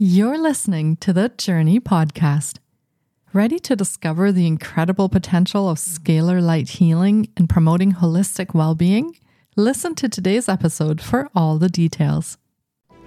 You're 0.00 0.38
listening 0.38 0.94
to 0.98 1.12
the 1.12 1.28
Jōrni 1.28 1.80
Podcast. 1.80 2.58
Ready 3.32 3.58
to 3.58 3.74
discover 3.74 4.30
the 4.30 4.46
incredible 4.46 5.08
potential 5.08 5.68
of 5.68 5.76
scalar 5.76 6.40
light 6.40 6.68
healing 6.68 7.32
and 7.36 7.48
promoting 7.48 7.94
holistic 7.94 8.54
well 8.54 8.76
being? 8.76 9.16
Listen 9.56 9.96
to 9.96 10.08
today's 10.08 10.48
episode 10.48 11.00
for 11.00 11.28
all 11.34 11.58
the 11.58 11.68
details. 11.68 12.38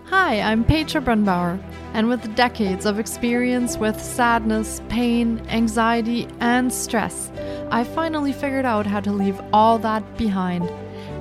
Hi, 0.08 0.42
I'm 0.42 0.66
Petra 0.66 1.00
Brunbauer, 1.00 1.64
and 1.94 2.10
with 2.10 2.36
decades 2.36 2.86
of 2.86 3.00
experience 3.00 3.78
with 3.78 3.98
sadness, 4.04 4.82
pain, 4.90 5.42
anxiety, 5.48 6.28
and 6.42 6.74
stress, 6.74 7.32
I 7.72 7.86
finally 7.86 8.34
figured 8.34 8.66
out 8.66 8.86
how 8.86 9.00
to 9.00 9.14
leave 9.14 9.40
all 9.54 9.80
that 9.80 10.18
behind. 10.18 10.70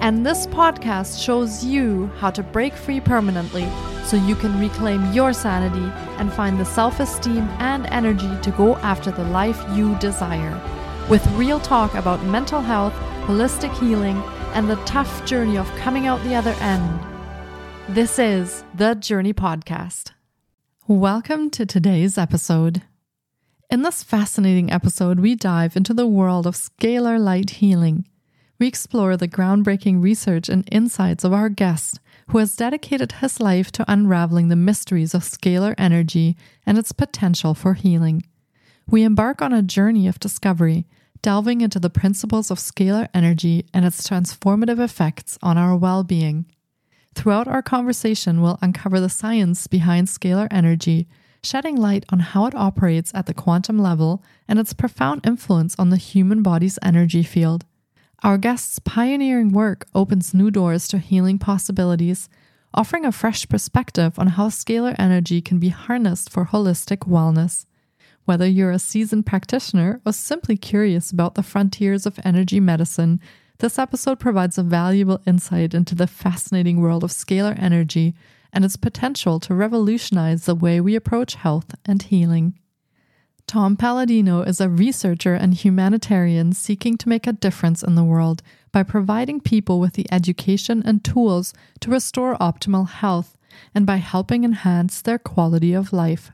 And 0.01 0.25
this 0.25 0.47
podcast 0.47 1.23
shows 1.23 1.63
you 1.63 2.07
how 2.17 2.31
to 2.31 2.43
break 2.43 2.73
free 2.73 3.01
permanently 3.01 3.69
so 4.03 4.17
you 4.17 4.35
can 4.35 4.59
reclaim 4.59 5.13
your 5.13 5.35
sanity 5.35 5.93
and 6.19 6.33
find 6.33 6.59
the 6.59 6.65
self 6.65 7.01
esteem 7.01 7.47
and 7.59 7.85
energy 7.89 8.31
to 8.41 8.51
go 8.53 8.77
after 8.77 9.11
the 9.11 9.25
life 9.25 9.63
you 9.75 9.95
desire. 9.99 10.59
With 11.11 11.27
real 11.33 11.61
talk 11.61 11.95
about 11.95 12.25
mental 12.25 12.63
health, 12.63 12.95
holistic 13.27 13.79
healing, 13.79 14.17
and 14.55 14.71
the 14.71 14.83
tough 14.87 15.27
journey 15.27 15.59
of 15.59 15.69
coming 15.77 16.07
out 16.07 16.23
the 16.25 16.35
other 16.35 16.57
end. 16.61 17.01
This 17.87 18.19
is 18.19 18.65
the 18.75 18.95
Jōrni 18.95 19.35
Podcast. 19.35 20.13
Welcome 20.89 21.51
to 21.51 21.67
today's 21.67 22.17
episode. 22.17 22.85
In 23.69 23.83
this 23.83 24.03
fascinating 24.03 24.73
episode, 24.73 25.21
we 25.21 25.35
dive 25.35 25.77
into 25.77 25.93
the 25.93 26.07
world 26.07 26.47
of 26.47 26.55
scalar 26.55 27.21
light 27.21 27.51
healing. 27.51 28.07
We 28.61 28.67
explore 28.67 29.17
the 29.17 29.27
groundbreaking 29.27 30.03
research 30.03 30.51
and 30.51 30.69
insights 30.71 31.25
of 31.25 31.33
our 31.33 31.49
guest 31.49 31.99
who 32.29 32.37
has 32.39 32.55
dedicated 32.55 33.13
his 33.13 33.41
life 33.41 33.73
to 33.73 33.91
unraveling 33.91 34.49
the 34.49 34.55
mysteries 34.55 35.15
of 35.15 35.23
scalar 35.23 35.75
energy 35.79 36.37
and 36.67 36.77
its 36.77 36.93
potential 36.93 37.55
for 37.55 37.73
healing. 37.73 38.23
We 38.87 39.03
embark 39.03 39.41
on 39.41 39.55
a 39.55 39.63
journey 39.63 40.07
of 40.07 40.21
discovery, 40.21 40.87
delving 41.23 41.63
into 41.63 41.81
the 41.81 41.89
principles 41.89 42.51
of 42.51 42.59
scalar 42.59 43.09
energy 43.15 43.65
and 43.73 43.87
its 43.87 44.07
transformative 44.07 44.79
effects 44.79 45.39
on 45.43 45.57
our 45.57 45.75
well 45.75 46.05
being. 46.05 46.45
Throughout 47.15 47.49
our 47.49 47.63
conversation, 47.63 48.43
we'll 48.43 48.59
uncover 48.61 49.01
the 49.01 49.09
science 49.09 49.69
behind 49.69 50.09
scalar 50.09 50.49
energy, 50.51 51.09
shedding 51.43 51.77
light 51.77 52.05
on 52.11 52.19
how 52.19 52.45
it 52.45 52.55
operates 52.55 53.11
at 53.15 53.25
the 53.25 53.33
quantum 53.33 53.79
level 53.79 54.23
and 54.47 54.59
its 54.59 54.75
profound 54.75 55.27
influence 55.27 55.75
on 55.79 55.89
the 55.89 55.97
human 55.97 56.43
body's 56.43 56.79
energy 56.83 57.23
field. 57.23 57.65
Our 58.23 58.37
guest's 58.37 58.79
pioneering 58.81 59.51
work 59.51 59.87
opens 59.95 60.35
new 60.35 60.51
doors 60.51 60.89
to 60.89 60.99
healing 60.99 61.39
possibilities, 61.39 62.29
offering 62.75 63.07
a 63.07 63.13
fresh 63.13 63.49
perspective 63.49 64.19
on 64.19 64.27
how 64.27 64.49
scalar 64.49 64.95
energy 64.99 65.41
can 65.41 65.59
be 65.59 65.71
harnessed 65.71 66.29
for 66.29 66.45
holistic 66.45 67.09
wellness. 67.09 67.65
Whether 68.27 68.47
you're 68.47 68.73
a 68.73 68.79
seasoned 68.79 69.25
practitioner 69.25 70.03
or 70.05 70.13
simply 70.13 70.59
curious 70.59 71.11
about 71.11 71.35
the 71.35 71.43
frontiers 71.43 72.05
of 72.05 72.21
energy 72.23 72.61
medicine, 72.61 73.21
this 73.59 73.79
episode 73.79 74.21
provides 74.21 74.59
a 74.59 74.63
valuable 74.63 75.23
insight 75.27 75.73
into 75.73 75.95
the 75.95 76.07
fascinating 76.07 76.79
world 76.83 77.03
of 77.03 77.11
scalar 77.11 77.59
energy 77.59 78.15
and 78.53 78.67
its 78.67 78.77
potential 78.77 79.41
to 79.41 79.55
revolutionize 79.55 80.45
the 80.45 80.55
way 80.55 80.79
we 80.79 80.95
approach 80.95 81.37
health 81.37 81.75
and 81.87 82.03
healing. 82.03 82.59
Tom 83.51 83.77
Paladino 83.77 84.43
is 84.43 84.61
a 84.61 84.69
researcher 84.69 85.35
and 85.35 85.53
humanitarian 85.53 86.53
seeking 86.53 86.97
to 86.97 87.09
make 87.09 87.27
a 87.27 87.33
difference 87.33 87.83
in 87.83 87.97
the 87.97 88.05
world 88.05 88.45
by 88.71 88.85
providing 88.85 89.41
people 89.41 89.81
with 89.81 89.95
the 89.95 90.07
education 90.13 90.85
and 90.87 91.03
tools 91.03 91.53
to 91.81 91.91
restore 91.91 92.39
optimal 92.39 92.89
health 92.89 93.37
and 93.75 93.85
by 93.85 93.97
helping 93.97 94.45
enhance 94.45 95.03
their 95.03 95.19
quality 95.19 95.73
of 95.73 95.93
life. 95.93 96.31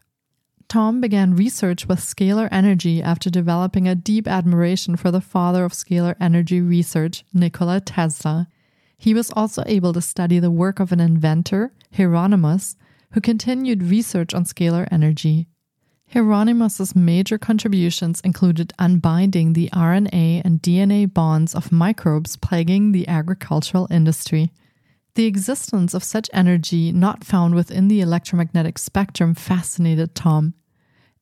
Tom 0.68 1.00
began 1.00 1.34
research 1.34 1.88
with 1.88 2.00
scalar 2.00 2.50
energy 2.52 3.02
after 3.02 3.30
developing 3.30 3.88
a 3.88 3.94
deep 3.94 4.28
admiration 4.28 4.94
for 4.94 5.10
the 5.10 5.22
father 5.22 5.64
of 5.64 5.72
scalar 5.72 6.16
energy 6.20 6.60
research, 6.60 7.24
Nikola 7.32 7.80
Tesla. 7.80 8.46
He 8.98 9.14
was 9.14 9.30
also 9.30 9.62
able 9.64 9.94
to 9.94 10.02
study 10.02 10.38
the 10.38 10.50
work 10.50 10.80
of 10.80 10.92
an 10.92 11.00
inventor, 11.00 11.72
Hieronymus, 11.96 12.76
who 13.12 13.22
continued 13.22 13.84
research 13.84 14.34
on 14.34 14.44
scalar 14.44 14.86
energy. 14.90 15.48
Hieronymus's 16.12 16.94
major 16.94 17.36
contributions 17.36 18.20
included 18.20 18.72
unbinding 18.78 19.52
the 19.52 19.68
RNA 19.72 20.42
and 20.44 20.62
DNA 20.62 21.12
bonds 21.12 21.54
of 21.54 21.72
microbes 21.72 22.36
plaguing 22.36 22.92
the 22.92 23.08
agricultural 23.08 23.88
industry. 23.90 24.52
The 25.16 25.26
existence 25.26 25.94
of 25.94 26.04
such 26.04 26.30
energy 26.32 26.92
not 26.92 27.24
found 27.24 27.54
within 27.54 27.88
the 27.88 28.00
electromagnetic 28.00 28.78
spectrum 28.78 29.34
fascinated 29.34 30.14
Tom. 30.14 30.54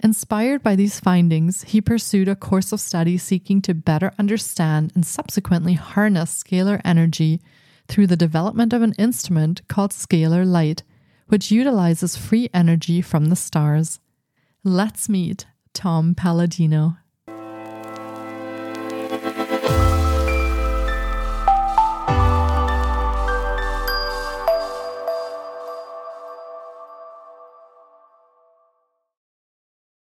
Inspired 0.01 0.63
by 0.63 0.77
these 0.77 1.01
findings, 1.01 1.63
he 1.63 1.81
pursued 1.81 2.29
a 2.29 2.37
course 2.37 2.73
of 2.73 2.81
study 2.81 3.17
seeking 3.17 3.63
to 3.63 3.73
better 3.73 4.13
understand 4.19 4.93
and 4.95 5.07
subsequently 5.07 5.75
harness 5.75 6.43
scalar 6.43 6.81
energy 6.85 7.41
through 7.89 8.09
the 8.09 8.17
development 8.17 8.73
of 8.73 8.83
an 8.83 8.93
instrument 8.99 9.67
called 9.69 9.93
scalar 9.93 10.45
light, 10.45 10.83
which 11.29 11.51
utilizes 11.51 12.17
free 12.17 12.51
energy 12.53 13.01
from 13.01 13.27
the 13.27 13.37
stars. 13.37 14.01
Let's 14.67 15.11
meet 15.11 15.45
Tom 15.75 16.15
Paladino. 16.15 16.97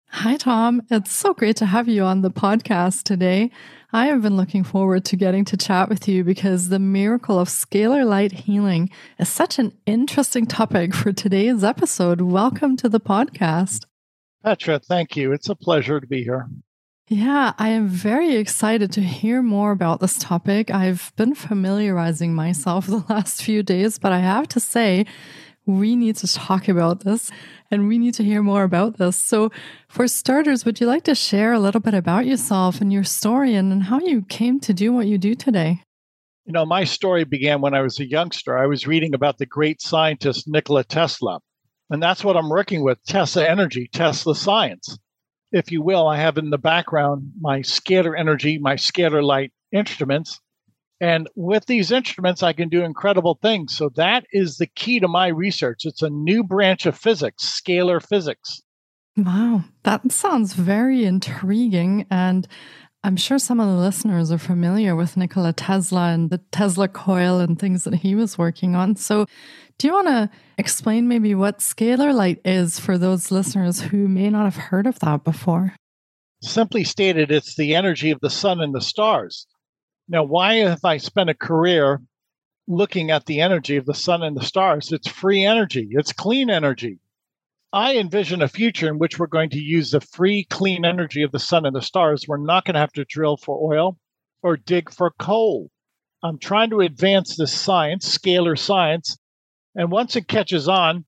Hi, 0.10 0.36
Tom. 0.36 0.82
It's 0.92 1.14
so 1.14 1.34
great 1.34 1.56
to 1.56 1.66
have 1.66 1.88
you 1.88 2.04
on 2.04 2.20
the 2.20 2.30
podcast 2.30 3.04
today. 3.04 3.52
I 3.94 4.08
have 4.08 4.22
been 4.22 4.36
looking 4.36 4.66
forward 4.66 5.06
to 5.06 5.16
getting 5.16 5.46
to 5.46 5.56
chat 5.56 5.88
with 5.88 6.10
you 6.10 6.26
because 6.26 6.68
the 6.68 6.78
miracle 6.78 7.40
of 7.40 7.48
scalar 7.48 8.06
light 8.06 8.34
healing 8.34 8.90
is 9.18 9.30
such 9.30 9.60
an 9.60 9.72
interesting 9.86 10.46
topic 10.46 10.94
for 10.94 11.14
today's 11.14 11.64
episode. 11.64 12.20
Welcome 12.20 12.76
to 12.78 12.90
the 12.90 13.00
podcast. 13.00 13.86
Petra, 14.44 14.80
thank 14.80 15.16
you. 15.16 15.32
It's 15.34 15.50
a 15.50 15.56
pleasure 15.56 16.00
to 16.00 16.08
be 16.08 16.24
here. 16.24 16.48
Yeah, 17.08 17.54
I 17.58 17.70
am 17.70 17.90
very 17.90 18.38
excited 18.38 18.92
to 18.94 19.02
hear 19.02 19.42
more 19.42 19.72
about 19.72 20.00
this 20.00 20.18
topic. 20.18 20.72
I've 20.72 21.12
been 21.18 21.36
familiarizing 21.36 22.34
myself 22.34 22.88
the 22.88 23.04
last 23.10 23.44
few 23.44 23.64
days, 23.64 24.00
but 24.00 24.12
I 24.12 24.20
have 24.20 24.48
to 24.50 24.60
say, 24.60 25.06
we 25.66 25.96
need 25.96 26.16
to 26.18 26.28
talk 26.28 26.68
about 26.68 27.02
this 27.02 27.30
and 27.70 27.88
we 27.88 27.98
need 27.98 28.14
to 28.16 28.24
hear 28.24 28.42
more 28.42 28.64
about 28.64 28.98
this. 28.98 29.16
So, 29.16 29.52
for 29.88 30.08
starters, 30.08 30.66
would 30.66 30.80
you 30.80 30.88
like 30.88 31.04
to 31.04 31.16
share 31.16 31.54
a 31.54 31.60
little 31.60 31.82
bit 31.82 31.94
about 31.94 32.26
yourself 32.26 32.82
and 32.82 32.92
your 32.92 33.04
story 33.04 33.54
and, 33.56 33.84
how 33.84 34.00
you 34.00 34.24
came 34.24 34.60
to 34.62 34.74
do 34.74 34.92
what 34.92 35.08
you 35.08 35.18
do 35.18 35.36
today? 35.36 35.84
You 36.46 36.54
know, 36.54 36.66
my 36.66 36.84
story 36.84 37.24
began 37.24 37.62
when 37.62 37.74
I 37.74 37.82
was 37.82 38.00
a 38.00 38.08
youngster. 38.08 38.58
I 38.58 38.66
was 38.66 38.88
reading 38.88 39.14
about 39.14 39.38
the 39.38 39.46
great 39.46 39.82
scientist 39.82 40.48
Nikola 40.48 40.84
Tesla. 40.84 41.40
And 41.92 42.02
that's 42.02 42.24
what 42.24 42.38
I'm 42.38 42.50
working 42.50 42.84
with 42.84 43.04
Tesla 43.04 43.46
Energy, 43.46 43.90
Tesla 43.92 44.34
Science. 44.34 44.98
If 45.52 45.74
you 45.74 45.82
will, 45.82 46.08
I 46.08 46.18
have 46.18 46.38
in 46.38 46.50
the 46.50 46.58
background 46.58 47.34
my 47.40 47.60
scalar 47.60 48.18
energy, 48.18 48.58
my 48.58 48.76
scalar 48.76 49.22
light 49.22 49.52
instruments. 49.74 50.40
And 51.02 51.28
with 51.36 51.66
these 51.66 51.92
instruments, 51.92 52.44
I 52.44 52.54
can 52.54 52.70
do 52.70 52.84
incredible 52.84 53.38
things. 53.42 53.76
So 53.76 53.90
that 53.96 54.26
is 54.32 54.58
the 54.58 54.68
key 54.68 55.02
to 55.02 55.10
my 55.10 55.28
research. 55.28 55.84
It's 55.84 56.02
a 56.02 56.10
new 56.10 56.46
branch 56.46 56.86
of 56.86 56.98
physics, 56.98 57.44
scalar 57.44 58.02
physics. 58.02 58.62
Wow, 59.18 59.66
that 59.84 60.10
sounds 60.14 60.54
very 60.54 61.04
intriguing. 61.04 62.06
And 62.10 62.48
I'm 63.04 63.18
sure 63.18 63.40
some 63.40 63.60
of 63.60 63.68
the 63.68 63.82
listeners 63.82 64.32
are 64.32 64.38
familiar 64.38 64.96
with 64.96 65.18
Nikola 65.18 65.54
Tesla 65.54 66.14
and 66.14 66.30
the 66.30 66.38
Tesla 66.52 66.88
coil 66.88 67.40
and 67.40 67.58
things 67.58 67.84
that 67.84 67.96
he 67.96 68.14
was 68.14 68.38
working 68.38 68.76
on. 68.76 68.96
So, 68.96 69.26
do 69.82 69.88
you 69.88 69.94
want 69.94 70.10
to 70.10 70.30
explain 70.60 71.08
maybe 71.08 71.34
what 71.34 71.58
scalar 71.58 72.14
light 72.14 72.40
is 72.46 72.80
for 72.80 73.00
those 73.00 73.32
listeners 73.32 73.82
who 73.82 74.08
may 74.08 74.30
not 74.30 74.44
have 74.44 74.56
heard 74.56 74.86
of 74.86 75.00
that 75.00 75.24
before? 75.24 75.74
Simply 76.44 76.84
stated, 76.84 77.32
it's 77.32 77.56
the 77.56 77.74
energy 77.74 78.12
of 78.12 78.20
the 78.22 78.30
sun 78.30 78.62
and 78.62 78.76
the 78.76 78.82
stars. 78.82 79.48
Now, 80.08 80.22
why 80.22 80.58
have 80.58 80.86
I 80.86 80.98
spent 80.98 81.32
a 81.32 81.34
career 81.34 82.00
looking 82.68 83.10
at 83.10 83.26
the 83.26 83.42
energy 83.42 83.76
of 83.76 83.88
the 83.88 83.96
sun 83.96 84.22
and 84.22 84.38
the 84.38 84.46
stars? 84.46 84.92
It's 84.92 85.08
free 85.08 85.44
energy, 85.44 85.88
it's 85.90 86.14
clean 86.14 86.52
energy. 86.52 87.00
I 87.74 87.96
envision 87.96 88.44
a 88.44 88.48
future 88.48 88.88
in 88.88 89.00
which 89.00 89.18
we're 89.18 89.26
going 89.26 89.50
to 89.50 89.60
use 89.60 89.90
the 89.90 90.02
free, 90.02 90.46
clean 90.52 90.86
energy 90.86 91.24
of 91.24 91.32
the 91.32 91.40
sun 91.40 91.66
and 91.66 91.76
the 91.76 91.82
stars. 91.82 92.28
We're 92.28 92.38
not 92.38 92.66
going 92.66 92.76
to 92.76 92.82
have 92.82 92.94
to 92.94 93.06
drill 93.06 93.38
for 93.38 93.74
oil 93.74 93.98
or 94.44 94.58
dig 94.58 94.94
for 94.94 95.10
coal. 95.18 95.72
I'm 96.22 96.38
trying 96.38 96.70
to 96.70 96.82
advance 96.82 97.36
this 97.36 97.52
science, 97.52 98.16
scalar 98.16 98.56
science, 98.60 99.18
and 99.76 99.92
once 99.92 100.16
it 100.16 100.28
catches 100.28 100.68
on, 100.68 101.06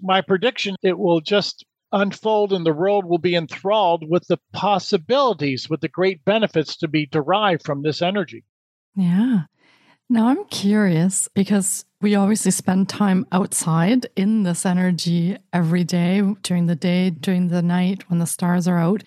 my 0.00 0.20
prediction 0.20 0.76
it 0.82 0.98
will 0.98 1.20
just 1.20 1.64
unfold 1.92 2.52
and 2.52 2.64
the 2.64 2.72
world 2.72 3.04
will 3.04 3.18
be 3.18 3.34
enthralled 3.34 4.08
with 4.08 4.26
the 4.28 4.38
possibilities, 4.52 5.68
with 5.68 5.80
the 5.80 5.88
great 5.88 6.24
benefits 6.24 6.76
to 6.76 6.88
be 6.88 7.06
derived 7.06 7.64
from 7.64 7.82
this 7.82 8.00
energy. 8.00 8.44
Yeah. 8.94 9.42
Now, 10.08 10.28
I'm 10.28 10.44
curious 10.46 11.28
because 11.34 11.84
we 12.00 12.16
obviously 12.16 12.50
spend 12.50 12.88
time 12.88 13.26
outside 13.30 14.08
in 14.16 14.42
this 14.42 14.66
energy 14.66 15.36
every 15.52 15.84
day, 15.84 16.22
during 16.42 16.66
the 16.66 16.74
day, 16.74 17.10
during 17.10 17.48
the 17.48 17.62
night, 17.62 18.08
when 18.10 18.18
the 18.18 18.26
stars 18.26 18.66
are 18.66 18.78
out. 18.78 19.04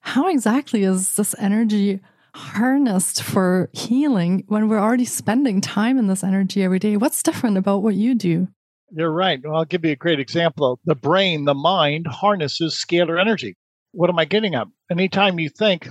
How 0.00 0.28
exactly 0.28 0.84
is 0.84 1.16
this 1.16 1.34
energy 1.38 2.00
harnessed 2.34 3.22
for 3.22 3.70
healing 3.72 4.44
when 4.48 4.68
we're 4.68 4.80
already 4.80 5.04
spending 5.04 5.60
time 5.60 5.98
in 5.98 6.08
this 6.08 6.24
energy 6.24 6.62
every 6.62 6.78
day? 6.78 6.96
What's 6.96 7.22
different 7.22 7.56
about 7.56 7.82
what 7.82 7.94
you 7.94 8.14
do? 8.14 8.48
You're 8.90 9.10
right. 9.10 9.40
Well, 9.42 9.56
I'll 9.56 9.64
give 9.64 9.84
you 9.84 9.92
a 9.92 9.96
great 9.96 10.20
example. 10.20 10.78
The 10.84 10.94
brain, 10.94 11.44
the 11.44 11.54
mind 11.54 12.06
harnesses 12.06 12.74
scalar 12.74 13.20
energy. 13.20 13.56
What 13.92 14.10
am 14.10 14.18
I 14.18 14.24
getting 14.24 14.54
at? 14.54 14.66
Anytime 14.90 15.38
you 15.38 15.48
think, 15.48 15.88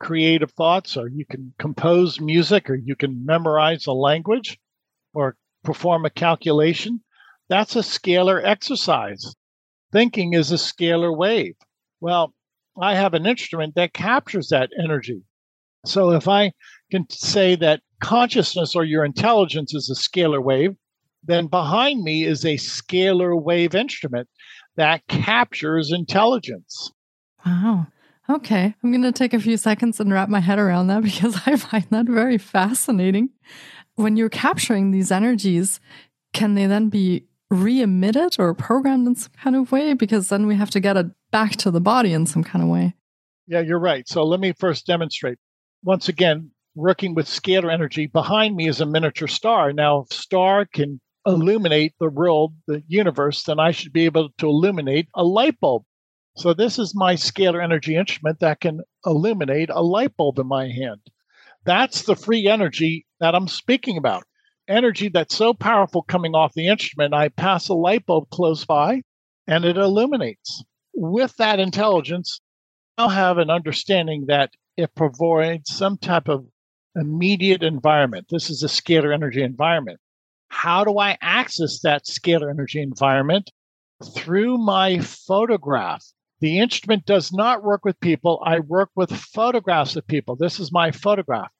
creative 0.00 0.50
thoughts, 0.52 0.96
or 0.96 1.08
you 1.08 1.24
can 1.26 1.52
compose 1.58 2.20
music, 2.20 2.70
or 2.70 2.74
you 2.74 2.96
can 2.96 3.24
memorize 3.24 3.86
a 3.86 3.92
language, 3.92 4.58
or 5.14 5.36
perform 5.62 6.06
a 6.06 6.10
calculation. 6.10 7.02
That's 7.48 7.76
a 7.76 7.80
scalar 7.80 8.42
exercise. 8.42 9.34
Thinking 9.92 10.34
is 10.34 10.52
a 10.52 10.56
scalar 10.56 11.14
wave. 11.16 11.54
Well, 12.00 12.32
I 12.80 12.94
have 12.94 13.14
an 13.14 13.26
instrument 13.26 13.74
that 13.74 13.92
captures 13.92 14.48
that 14.48 14.70
energy. 14.82 15.22
So 15.84 16.12
if 16.12 16.28
I 16.28 16.52
can 16.90 17.06
say 17.10 17.56
that 17.56 17.80
consciousness 18.00 18.74
or 18.74 18.84
your 18.84 19.04
intelligence 19.04 19.74
is 19.74 19.90
a 19.90 19.94
scalar 19.94 20.42
wave, 20.42 20.76
then 21.22 21.46
behind 21.46 22.02
me 22.02 22.24
is 22.24 22.44
a 22.44 22.56
scalar 22.56 23.40
wave 23.40 23.74
instrument 23.74 24.28
that 24.76 25.06
captures 25.08 25.92
intelligence. 25.92 26.92
Wow. 27.44 27.86
Okay, 28.28 28.74
I'm 28.82 28.92
going 28.92 29.02
to 29.02 29.12
take 29.12 29.34
a 29.34 29.40
few 29.40 29.56
seconds 29.56 29.98
and 29.98 30.12
wrap 30.12 30.28
my 30.28 30.40
head 30.40 30.58
around 30.58 30.86
that 30.86 31.02
because 31.04 31.40
I 31.46 31.56
find 31.56 31.86
that 31.90 32.06
very 32.06 32.38
fascinating. 32.38 33.30
When 33.96 34.16
you're 34.16 34.28
capturing 34.28 34.90
these 34.90 35.10
energies, 35.10 35.80
can 36.32 36.54
they 36.54 36.66
then 36.66 36.88
be 36.88 37.24
re 37.50 37.82
emitted 37.82 38.36
or 38.38 38.54
programmed 38.54 39.08
in 39.08 39.16
some 39.16 39.32
kind 39.42 39.56
of 39.56 39.72
way? 39.72 39.94
Because 39.94 40.28
then 40.28 40.46
we 40.46 40.54
have 40.54 40.70
to 40.70 40.80
get 40.80 40.96
it 40.96 41.06
back 41.32 41.52
to 41.56 41.70
the 41.70 41.80
body 41.80 42.12
in 42.12 42.24
some 42.24 42.44
kind 42.44 42.62
of 42.62 42.70
way. 42.70 42.94
Yeah, 43.46 43.60
you're 43.60 43.80
right. 43.80 44.08
So 44.08 44.22
let 44.22 44.38
me 44.38 44.52
first 44.52 44.86
demonstrate. 44.86 45.38
Once 45.82 46.08
again, 46.08 46.50
working 46.74 47.14
with 47.14 47.26
scalar 47.26 47.72
energy, 47.72 48.06
behind 48.06 48.54
me 48.54 48.68
is 48.68 48.80
a 48.80 48.86
miniature 48.86 49.28
star. 49.28 49.72
Now, 49.72 50.00
if 50.00 50.12
star 50.12 50.66
can 50.66 51.00
illuminate 51.26 51.94
the 51.98 52.10
world, 52.10 52.54
the 52.66 52.82
universe, 52.86 53.42
then 53.44 53.58
I 53.58 53.70
should 53.70 53.92
be 53.92 54.04
able 54.04 54.30
to 54.38 54.48
illuminate 54.48 55.08
a 55.14 55.24
light 55.24 55.58
bulb. 55.60 55.84
So 56.36 56.54
this 56.54 56.78
is 56.78 56.94
my 56.94 57.14
scalar 57.14 57.62
energy 57.62 57.96
instrument 57.96 58.40
that 58.40 58.60
can 58.60 58.82
illuminate 59.04 59.70
a 59.70 59.82
light 59.82 60.16
bulb 60.16 60.38
in 60.38 60.46
my 60.46 60.68
hand. 60.68 61.00
That's 61.64 62.02
the 62.02 62.16
free 62.16 62.46
energy 62.46 63.06
that 63.18 63.34
I'm 63.34 63.48
speaking 63.48 63.96
about. 63.96 64.24
Energy 64.68 65.08
that's 65.08 65.34
so 65.34 65.52
powerful 65.52 66.02
coming 66.02 66.34
off 66.34 66.54
the 66.54 66.68
instrument, 66.68 67.12
I 67.12 67.28
pass 67.28 67.68
a 67.68 67.74
light 67.74 68.06
bulb 68.06 68.30
close 68.30 68.64
by 68.64 69.02
and 69.46 69.64
it 69.64 69.76
illuminates. 69.76 70.62
With 70.94 71.34
that 71.36 71.58
intelligence, 71.58 72.40
I'll 72.96 73.08
have 73.08 73.38
an 73.38 73.50
understanding 73.50 74.26
that 74.28 74.50
it 74.80 74.94
provides 74.94 75.74
some 75.74 75.98
type 75.98 76.28
of 76.28 76.46
immediate 76.96 77.62
environment. 77.62 78.26
This 78.30 78.50
is 78.50 78.62
a 78.62 78.66
scalar 78.66 79.14
energy 79.14 79.42
environment. 79.42 80.00
How 80.48 80.84
do 80.84 80.98
I 80.98 81.16
access 81.20 81.80
that 81.82 82.06
scalar 82.06 82.50
energy 82.50 82.82
environment? 82.82 83.50
Through 84.14 84.58
my 84.58 84.98
photograph. 84.98 86.04
The 86.40 86.58
instrument 86.58 87.04
does 87.04 87.32
not 87.32 87.62
work 87.62 87.84
with 87.84 88.00
people. 88.00 88.42
I 88.44 88.60
work 88.60 88.88
with 88.96 89.12
photographs 89.12 89.94
of 89.96 90.06
people. 90.06 90.36
This 90.36 90.58
is 90.58 90.72
my 90.72 90.90
photograph. 90.90 91.50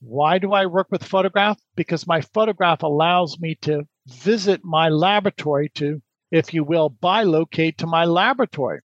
Why 0.00 0.38
do 0.38 0.52
I 0.52 0.66
work 0.66 0.88
with 0.90 1.04
photograph? 1.04 1.58
Because 1.76 2.06
my 2.06 2.20
photograph 2.20 2.82
allows 2.82 3.38
me 3.40 3.54
to 3.62 3.84
visit 4.06 4.64
my 4.64 4.88
laboratory 4.88 5.70
to, 5.76 6.02
if 6.32 6.52
you 6.52 6.64
will, 6.64 6.90
bilocate 6.90 7.76
to 7.78 7.86
my 7.86 8.04
laboratory. 8.04 8.80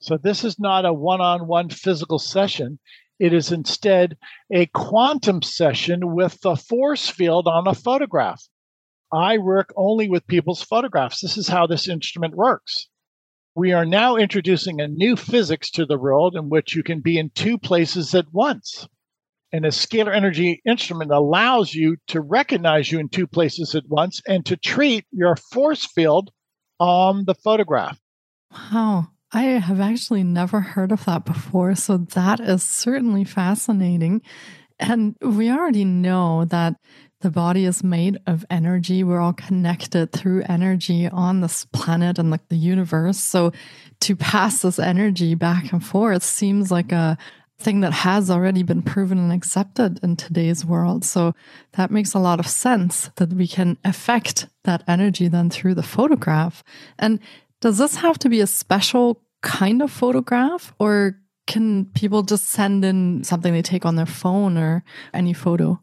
So 0.00 0.16
this 0.16 0.44
is 0.44 0.58
not 0.58 0.86
a 0.86 0.92
one 0.92 1.20
on 1.20 1.46
one 1.46 1.68
physical 1.68 2.18
session. 2.18 2.78
It 3.18 3.32
is 3.32 3.52
instead 3.52 4.16
a 4.52 4.66
quantum 4.66 5.42
session 5.42 6.14
with 6.14 6.40
the 6.40 6.56
force 6.56 7.08
field 7.08 7.46
on 7.48 7.66
a 7.66 7.74
photograph. 7.74 8.42
I 9.12 9.38
work 9.38 9.72
only 9.76 10.08
with 10.08 10.26
people's 10.26 10.62
photographs. 10.62 11.20
This 11.20 11.36
is 11.36 11.48
how 11.48 11.66
this 11.66 11.88
instrument 11.88 12.34
works 12.34 12.88
we 13.58 13.72
are 13.72 13.84
now 13.84 14.14
introducing 14.14 14.80
a 14.80 14.86
new 14.86 15.16
physics 15.16 15.68
to 15.68 15.84
the 15.84 15.98
world 15.98 16.36
in 16.36 16.48
which 16.48 16.76
you 16.76 16.84
can 16.84 17.00
be 17.00 17.18
in 17.18 17.28
two 17.30 17.58
places 17.58 18.14
at 18.14 18.32
once. 18.32 18.86
And 19.52 19.64
a 19.64 19.70
scalar 19.70 20.14
energy 20.14 20.62
instrument 20.64 21.10
allows 21.10 21.74
you 21.74 21.96
to 22.06 22.20
recognize 22.20 22.92
you 22.92 23.00
in 23.00 23.08
two 23.08 23.26
places 23.26 23.74
at 23.74 23.88
once 23.88 24.22
and 24.28 24.46
to 24.46 24.56
treat 24.56 25.06
your 25.10 25.34
force 25.34 25.84
field 25.86 26.30
on 26.78 27.24
the 27.24 27.34
photograph. 27.34 27.98
Wow. 28.52 29.08
I 29.32 29.42
have 29.42 29.80
actually 29.80 30.22
never 30.22 30.60
heard 30.60 30.92
of 30.92 31.04
that 31.04 31.24
before. 31.24 31.74
So 31.74 31.98
that 31.98 32.40
is 32.40 32.62
certainly 32.62 33.24
fascinating. 33.24 34.22
And 34.78 35.16
we 35.20 35.50
already 35.50 35.84
know 35.84 36.44
that 36.46 36.76
the 37.20 37.30
body 37.30 37.64
is 37.64 37.82
made 37.82 38.18
of 38.26 38.44
energy. 38.48 39.02
We're 39.02 39.20
all 39.20 39.32
connected 39.32 40.12
through 40.12 40.44
energy 40.48 41.08
on 41.08 41.40
this 41.40 41.64
planet 41.66 42.18
and 42.18 42.30
like 42.30 42.48
the 42.48 42.56
universe. 42.56 43.18
So 43.18 43.52
to 44.00 44.16
pass 44.16 44.62
this 44.62 44.78
energy 44.78 45.34
back 45.34 45.72
and 45.72 45.84
forth 45.84 46.22
seems 46.22 46.70
like 46.70 46.92
a 46.92 47.18
thing 47.58 47.80
that 47.80 47.92
has 47.92 48.30
already 48.30 48.62
been 48.62 48.82
proven 48.82 49.18
and 49.18 49.32
accepted 49.32 49.98
in 50.02 50.14
today's 50.14 50.64
world. 50.64 51.04
So 51.04 51.34
that 51.72 51.90
makes 51.90 52.14
a 52.14 52.20
lot 52.20 52.38
of 52.38 52.46
sense 52.46 53.10
that 53.16 53.32
we 53.32 53.48
can 53.48 53.76
affect 53.84 54.46
that 54.62 54.84
energy 54.86 55.26
then 55.26 55.50
through 55.50 55.74
the 55.74 55.82
photograph. 55.82 56.62
And 57.00 57.18
does 57.60 57.78
this 57.78 57.96
have 57.96 58.18
to 58.20 58.28
be 58.28 58.40
a 58.40 58.46
special 58.46 59.22
kind 59.42 59.82
of 59.82 59.90
photograph 59.90 60.74
or 60.78 61.18
can 61.46 61.86
people 61.86 62.22
just 62.22 62.44
send 62.48 62.84
in 62.84 63.24
something 63.24 63.52
they 63.52 63.62
take 63.62 63.86
on 63.86 63.96
their 63.96 64.06
phone 64.06 64.58
or 64.58 64.84
any 65.14 65.32
photo? 65.32 65.80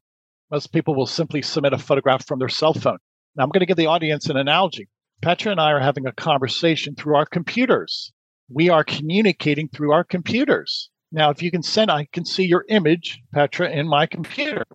Most 0.51 0.71
people 0.71 0.95
will 0.95 1.07
simply 1.07 1.41
submit 1.41 1.73
a 1.73 1.77
photograph 1.77 2.25
from 2.25 2.39
their 2.39 2.49
cell 2.49 2.73
phone. 2.73 2.99
Now, 3.35 3.43
I'm 3.43 3.49
going 3.49 3.61
to 3.61 3.65
give 3.65 3.77
the 3.77 3.87
audience 3.87 4.29
an 4.29 4.37
analogy. 4.37 4.87
Petra 5.21 5.51
and 5.51 5.59
I 5.59 5.71
are 5.71 5.79
having 5.79 6.05
a 6.05 6.13
conversation 6.13 6.95
through 6.95 7.15
our 7.15 7.25
computers. 7.25 8.11
We 8.47 8.69
are 8.69 8.83
communicating 8.83 9.69
through 9.69 9.91
our 9.91 10.03
computers. 10.03 10.89
Now, 11.11 11.31
if 11.31 11.41
you 11.41 11.49
can 11.49 11.63
send, 11.63 11.89
I 11.89 12.07
can 12.11 12.25
see 12.25 12.45
your 12.45 12.65
image, 12.69 13.21
Petra, 13.33 13.71
in 13.71 13.87
my 13.87 14.05
computer. 14.05 14.65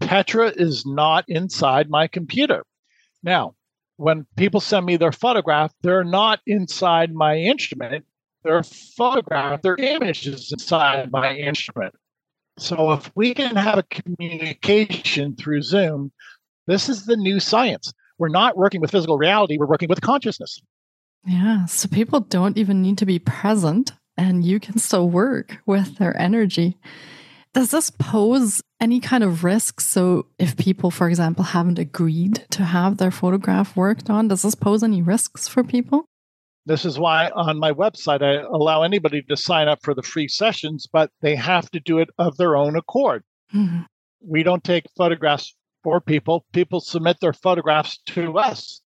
Petra 0.00 0.52
is 0.54 0.86
not 0.86 1.24
inside 1.28 1.90
my 1.90 2.06
computer. 2.06 2.64
Now, 3.22 3.54
when 4.00 4.26
people 4.36 4.60
send 4.60 4.86
me 4.86 4.96
their 4.96 5.12
photograph, 5.12 5.74
they're 5.82 6.04
not 6.04 6.40
inside 6.46 7.12
my 7.12 7.36
instrument. 7.36 8.06
Their 8.44 8.62
photograph, 8.62 9.60
their 9.60 9.76
image 9.76 10.26
is 10.26 10.50
inside 10.50 11.12
my 11.12 11.34
instrument. 11.34 11.94
So 12.56 12.92
if 12.92 13.10
we 13.14 13.34
can 13.34 13.56
have 13.56 13.78
a 13.78 13.82
communication 13.82 15.36
through 15.36 15.60
Zoom, 15.60 16.12
this 16.66 16.88
is 16.88 17.04
the 17.04 17.16
new 17.16 17.40
science. 17.40 17.92
We're 18.18 18.28
not 18.28 18.56
working 18.56 18.80
with 18.80 18.90
physical 18.90 19.18
reality, 19.18 19.58
we're 19.58 19.66
working 19.66 19.90
with 19.90 20.00
consciousness. 20.00 20.62
Yeah. 21.26 21.66
So 21.66 21.86
people 21.86 22.20
don't 22.20 22.56
even 22.56 22.80
need 22.80 22.96
to 22.98 23.06
be 23.06 23.18
present 23.18 23.92
and 24.16 24.42
you 24.42 24.60
can 24.60 24.78
still 24.78 25.10
work 25.10 25.58
with 25.66 25.98
their 25.98 26.18
energy. 26.18 26.78
Does 27.52 27.72
this 27.72 27.90
pose 27.90 28.62
any 28.80 29.00
kind 29.00 29.24
of 29.24 29.42
risk? 29.42 29.80
So, 29.80 30.26
if 30.38 30.56
people, 30.56 30.90
for 30.90 31.08
example, 31.08 31.44
haven't 31.44 31.78
agreed 31.78 32.46
to 32.50 32.64
have 32.64 32.98
their 32.98 33.10
photograph 33.10 33.76
worked 33.76 34.08
on, 34.08 34.28
does 34.28 34.42
this 34.42 34.54
pose 34.54 34.82
any 34.82 35.02
risks 35.02 35.48
for 35.48 35.64
people? 35.64 36.04
This 36.66 36.84
is 36.84 36.98
why 36.98 37.30
on 37.30 37.58
my 37.58 37.72
website 37.72 38.22
I 38.22 38.42
allow 38.42 38.82
anybody 38.82 39.22
to 39.22 39.36
sign 39.36 39.66
up 39.66 39.80
for 39.82 39.94
the 39.94 40.02
free 40.02 40.28
sessions, 40.28 40.86
but 40.92 41.10
they 41.20 41.34
have 41.34 41.70
to 41.70 41.80
do 41.80 41.98
it 41.98 42.10
of 42.18 42.36
their 42.36 42.56
own 42.56 42.76
accord. 42.76 43.24
Mm-hmm. 43.52 43.80
We 44.20 44.42
don't 44.42 44.62
take 44.62 44.84
photographs 44.96 45.54
for 45.82 46.00
people, 46.00 46.44
people 46.52 46.80
submit 46.80 47.18
their 47.20 47.32
photographs 47.32 47.98
to 48.08 48.38
us. 48.38 48.82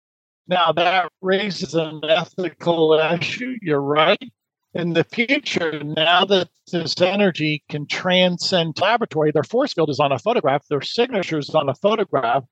Now, 0.49 0.73
that 0.73 1.13
raises 1.21 1.75
an 1.75 2.01
ethical 2.09 2.95
issue. 2.95 3.57
You're 3.61 3.83
right. 3.83 4.33
In 4.79 4.93
the 4.93 5.03
future, 5.03 5.83
now 5.83 6.25
that 6.27 6.51
this 6.71 7.01
energy 7.01 7.65
can 7.69 7.89
transcend 7.89 8.81
laboratory, 8.81 9.33
their 9.33 9.43
force 9.43 9.73
field 9.73 9.91
is 9.91 9.99
on 9.99 10.13
a 10.13 10.21
photograph, 10.21 10.69
their 10.69 10.83
signature 10.83 11.39
is 11.39 11.51
on 11.51 11.69
a 11.69 11.75
photograph, 11.75 12.45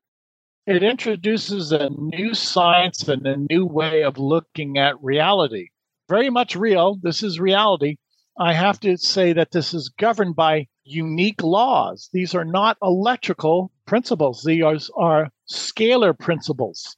it 0.65 0.83
introduces 0.83 1.71
a 1.71 1.89
new 1.89 2.33
science 2.33 3.07
and 3.07 3.25
a 3.25 3.37
new 3.49 3.65
way 3.65 4.03
of 4.03 4.17
looking 4.17 4.77
at 4.77 5.01
reality. 5.01 5.69
Very 6.09 6.29
much 6.29 6.53
real. 6.53 6.99
This 7.01 7.23
is 7.23 7.39
reality. 7.39 7.95
I 8.37 8.51
have 8.51 8.81
to 8.81 8.97
say 8.97 9.31
that 9.31 9.51
this 9.51 9.73
is 9.73 9.87
governed 9.87 10.35
by 10.35 10.67
unique 10.83 11.41
laws. 11.41 12.09
These 12.11 12.35
are 12.35 12.43
not 12.43 12.77
electrical 12.83 13.71
principles, 13.85 14.43
these 14.43 14.89
are, 14.97 15.29
scalar 15.49 16.19
principles. 16.19 16.97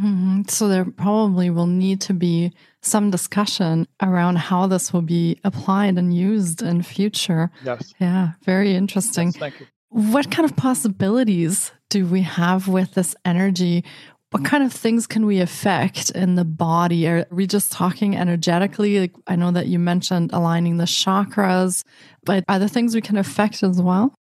Mm-hmm. 0.00 0.42
So 0.48 0.68
there 0.68 0.84
probably 0.84 1.50
will 1.50 1.66
need 1.66 2.00
to 2.02 2.12
be 2.12 2.52
some 2.82 3.10
discussion 3.10 3.86
around 4.02 4.36
how 4.36 4.66
this 4.66 4.92
will 4.92 5.02
be 5.02 5.38
applied 5.42 5.98
and 5.98 6.14
used 6.14 6.62
in 6.62 6.82
future. 6.82 7.50
Yes. 7.64 7.94
Yeah, 7.98 8.32
very 8.44 8.74
interesting. 8.74 9.28
Yes, 9.28 9.36
thank 9.36 9.60
you. 9.60 9.66
What 9.88 10.30
kind 10.30 10.48
of 10.48 10.56
possibilities 10.56 11.72
do 11.88 12.06
we 12.06 12.22
have 12.22 12.68
with 12.68 12.94
this 12.94 13.14
energy? 13.24 13.84
What 14.30 14.44
kind 14.44 14.62
of 14.62 14.72
things 14.72 15.06
can 15.06 15.24
we 15.24 15.40
affect 15.40 16.10
in 16.10 16.34
the 16.34 16.44
body? 16.44 17.08
Are 17.08 17.26
we 17.30 17.46
just 17.46 17.72
talking 17.72 18.16
energetically? 18.16 19.00
Like 19.00 19.14
I 19.26 19.36
know 19.36 19.50
that 19.52 19.66
you 19.66 19.78
mentioned 19.78 20.30
aligning 20.32 20.76
the 20.76 20.84
chakras, 20.84 21.84
but 22.24 22.44
are 22.48 22.58
there 22.58 22.68
things 22.68 22.94
we 22.94 23.00
can 23.00 23.16
affect 23.16 23.62
as 23.62 23.80
well? 23.80 24.12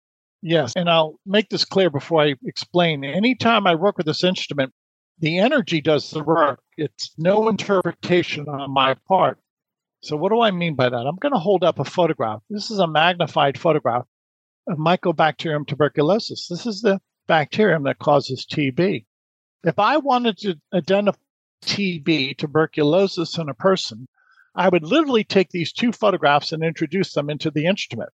Yes. 0.43 0.75
And 0.77 0.89
I'll 0.91 1.19
make 1.27 1.49
this 1.49 1.65
clear 1.65 1.91
before 1.91 2.23
I 2.23 2.35
explain. 2.45 3.03
Anytime 3.03 3.67
I 3.67 3.75
work 3.75 3.97
with 3.97 4.07
this 4.07 4.23
instrument, 4.23 4.73
the 5.19 5.39
energy 5.39 5.81
does 5.81 6.11
the 6.11 6.23
work. 6.23 6.61
It's 6.77 7.13
no 7.17 7.49
interpretation 7.49 8.49
on 8.49 8.71
my 8.71 8.95
part. 9.07 9.39
So, 10.03 10.17
what 10.17 10.31
do 10.31 10.41
I 10.41 10.51
mean 10.51 10.75
by 10.75 10.89
that? 10.89 11.07
I'm 11.07 11.17
going 11.17 11.33
to 11.33 11.39
hold 11.39 11.65
up 11.65 11.79
a 11.79 11.85
photograph. 11.85 12.43
This 12.51 12.71
is 12.71 12.79
a 12.79 12.87
magnified 12.87 13.59
photograph 13.59 14.07
of 14.67 14.77
Mycobacterium 14.79 15.67
tuberculosis. 15.67 16.49
This 16.49 16.67
is 16.67 16.83
the 16.83 17.01
bacterium 17.27 17.85
that 17.85 17.99
causes 17.99 18.45
TB. 18.45 19.07
If 19.63 19.79
I 19.79 19.97
wanted 19.97 20.37
to 20.39 20.57
identify 20.75 21.19
TB, 21.65 22.37
tuberculosis, 22.37 23.39
in 23.39 23.49
a 23.49 23.55
person, 23.55 24.07
I 24.55 24.69
would 24.69 24.85
literally 24.85 25.25
take 25.25 25.51
these 25.51 25.73
two 25.73 25.91
photographs 25.91 26.53
and 26.53 26.63
introduce 26.63 27.15
them 27.15 27.31
into 27.31 27.51
the 27.51 27.67
instrument. 27.67 28.11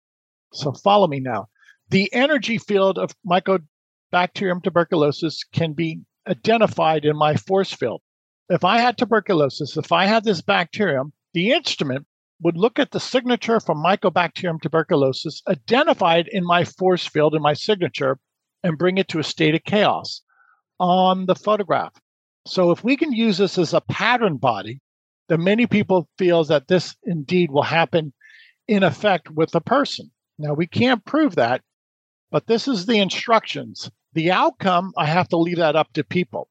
So, 0.52 0.72
follow 0.72 1.08
me 1.08 1.18
now. 1.18 1.48
The 1.88 2.12
energy 2.12 2.58
field 2.58 2.98
of 2.98 3.16
Mycobacterium 3.26 4.62
tuberculosis 4.62 5.42
can 5.42 5.72
be 5.72 6.02
identified 6.30 7.04
in 7.04 7.16
my 7.16 7.34
force 7.34 7.72
field. 7.72 8.00
If 8.48 8.64
I 8.64 8.78
had 8.78 8.96
tuberculosis, 8.96 9.76
if 9.76 9.92
I 9.92 10.06
had 10.06 10.24
this 10.24 10.40
bacterium, 10.40 11.12
the 11.34 11.52
instrument 11.52 12.06
would 12.42 12.56
look 12.56 12.78
at 12.78 12.90
the 12.90 13.00
signature 13.00 13.60
from 13.60 13.82
Mycobacterium 13.82 14.60
tuberculosis 14.60 15.42
identified 15.48 16.28
in 16.28 16.44
my 16.44 16.64
force 16.64 17.06
field 17.06 17.34
in 17.34 17.42
my 17.42 17.52
signature 17.52 18.18
and 18.62 18.78
bring 18.78 18.98
it 18.98 19.08
to 19.08 19.18
a 19.18 19.24
state 19.24 19.54
of 19.54 19.64
chaos 19.64 20.22
on 20.78 21.26
the 21.26 21.34
photograph. 21.34 21.92
So 22.46 22.70
if 22.70 22.82
we 22.82 22.96
can 22.96 23.12
use 23.12 23.38
this 23.38 23.58
as 23.58 23.74
a 23.74 23.82
pattern 23.82 24.36
body, 24.38 24.80
then 25.28 25.44
many 25.44 25.66
people 25.66 26.08
feel 26.18 26.42
that 26.44 26.68
this 26.68 26.96
indeed 27.04 27.50
will 27.50 27.62
happen 27.62 28.12
in 28.66 28.82
effect 28.82 29.30
with 29.30 29.54
a 29.54 29.60
person. 29.60 30.10
Now 30.38 30.54
we 30.54 30.66
can't 30.66 31.04
prove 31.04 31.36
that, 31.36 31.60
but 32.30 32.46
this 32.46 32.66
is 32.66 32.86
the 32.86 32.98
instructions. 32.98 33.90
The 34.12 34.32
outcome, 34.32 34.92
I 34.96 35.06
have 35.06 35.28
to 35.28 35.36
leave 35.36 35.58
that 35.58 35.76
up 35.76 35.92
to 35.94 36.04
people. 36.04 36.48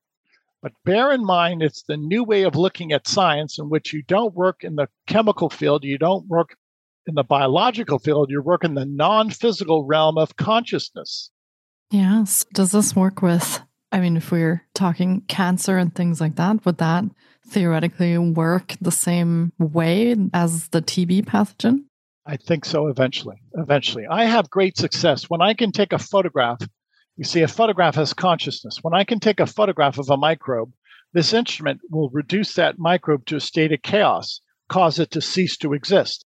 But 0.62 0.74
bear 0.84 1.12
in 1.12 1.26
mind, 1.26 1.62
it's 1.62 1.84
the 1.84 1.98
new 1.98 2.24
way 2.24 2.44
of 2.44 2.56
looking 2.56 2.92
at 2.92 3.08
science 3.08 3.60
in 3.60 3.70
which 3.70 3.94
you 3.94 4.04
don't 4.04 4.34
work 4.34 4.64
in 4.64 4.76
the 4.76 4.88
chemical 5.08 5.50
field, 5.50 5.84
you 5.84 5.98
don't 5.98 6.28
work 6.28 6.56
in 7.08 7.16
the 7.16 7.24
biological 7.24 8.00
field, 8.00 8.30
you 8.30 8.42
work 8.42 8.64
in 8.64 8.76
the 8.76 8.86
non 8.86 9.30
physical 9.30 9.86
realm 9.86 10.18
of 10.18 10.36
consciousness. 10.36 11.32
Yes. 11.92 12.46
Does 12.54 12.72
this 12.72 12.96
work 12.96 13.22
with, 13.22 13.62
I 13.92 14.00
mean, 14.00 14.18
if 14.18 14.32
we're 14.32 14.66
talking 14.74 15.22
cancer 15.28 15.78
and 15.78 15.94
things 15.96 16.22
like 16.22 16.36
that, 16.36 16.66
would 16.66 16.78
that 16.78 17.06
theoretically 17.48 18.18
work 18.18 18.76
the 18.80 18.92
same 18.92 19.54
way 19.58 20.16
as 20.34 20.68
the 20.70 20.82
TB 20.82 21.26
pathogen? 21.26 21.86
I 22.26 22.38
think 22.38 22.66
so 22.66 22.88
eventually. 22.88 23.42
Eventually. 23.56 24.06
I 24.06 24.26
have 24.26 24.50
great 24.50 24.78
success 24.78 25.30
when 25.30 25.42
I 25.42 25.54
can 25.54 25.72
take 25.72 25.94
a 25.94 25.98
photograph. 25.98 26.60
You 27.20 27.26
see, 27.26 27.42
a 27.42 27.50
photograph 27.50 27.96
has 27.96 28.14
consciousness. 28.14 28.80
When 28.82 28.94
I 28.94 29.04
can 29.04 29.20
take 29.20 29.42
a 29.42 29.46
photograph 29.46 29.98
of 29.98 30.10
a 30.10 30.16
microbe, 30.16 30.72
this 31.12 31.34
instrument 31.34 31.82
will 31.90 32.10
reduce 32.12 32.54
that 32.54 32.80
microbe 32.80 33.26
to 33.26 33.36
a 33.36 33.42
state 33.42 33.74
of 33.74 33.82
chaos, 33.82 34.40
cause 34.70 35.00
it 35.00 35.12
to 35.12 35.20
cease 35.20 35.58
to 35.58 35.74
exist. 35.74 36.24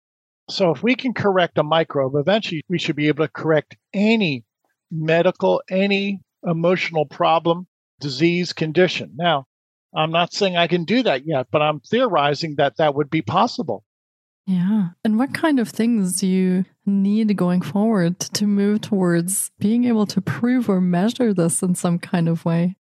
So, 0.51 0.71
if 0.71 0.83
we 0.83 0.95
can 0.95 1.15
correct 1.15 1.57
a 1.57 1.63
microbe, 1.63 2.15
eventually 2.17 2.61
we 2.69 2.79
should 2.79 2.95
be 2.95 3.09
able 3.09 3.25
to 3.25 3.33
correct 3.33 3.75
any 3.95 4.45
medical, 4.91 5.63
any 5.71 6.21
emotional 6.47 7.07
problem, 7.07 7.69
disease, 7.99 8.53
condition. 8.53 9.13
Now, 9.17 9.47
I'm 9.97 10.11
not 10.11 10.35
saying 10.35 10.59
I 10.59 10.67
can 10.67 10.85
do 10.85 11.03
that 11.05 11.27
yet, 11.27 11.47
but 11.51 11.63
I'm 11.63 11.81
theorizing 11.81 12.57
that 12.57 12.77
that 12.77 12.95
would 12.95 13.09
be 13.09 13.23
possible. 13.23 13.83
Yeah. 14.47 14.89
And 15.05 15.19
what 15.19 15.35
kind 15.35 15.61
of 15.61 15.69
things 15.69 16.19
do 16.21 16.27
you 16.27 16.65
need 16.85 17.37
going 17.37 17.63
forward 17.63 18.19
to 18.21 18.47
move 18.47 18.81
towards 18.81 19.51
being 19.59 19.85
able 19.85 20.07
to 20.07 20.21
prove 20.21 20.69
or 20.69 20.81
measure 20.81 21.33
this 21.33 21.63
in 21.63 21.75
some 21.75 21.99
kind 21.99 22.29
of 22.29 22.45
way? 22.45 22.77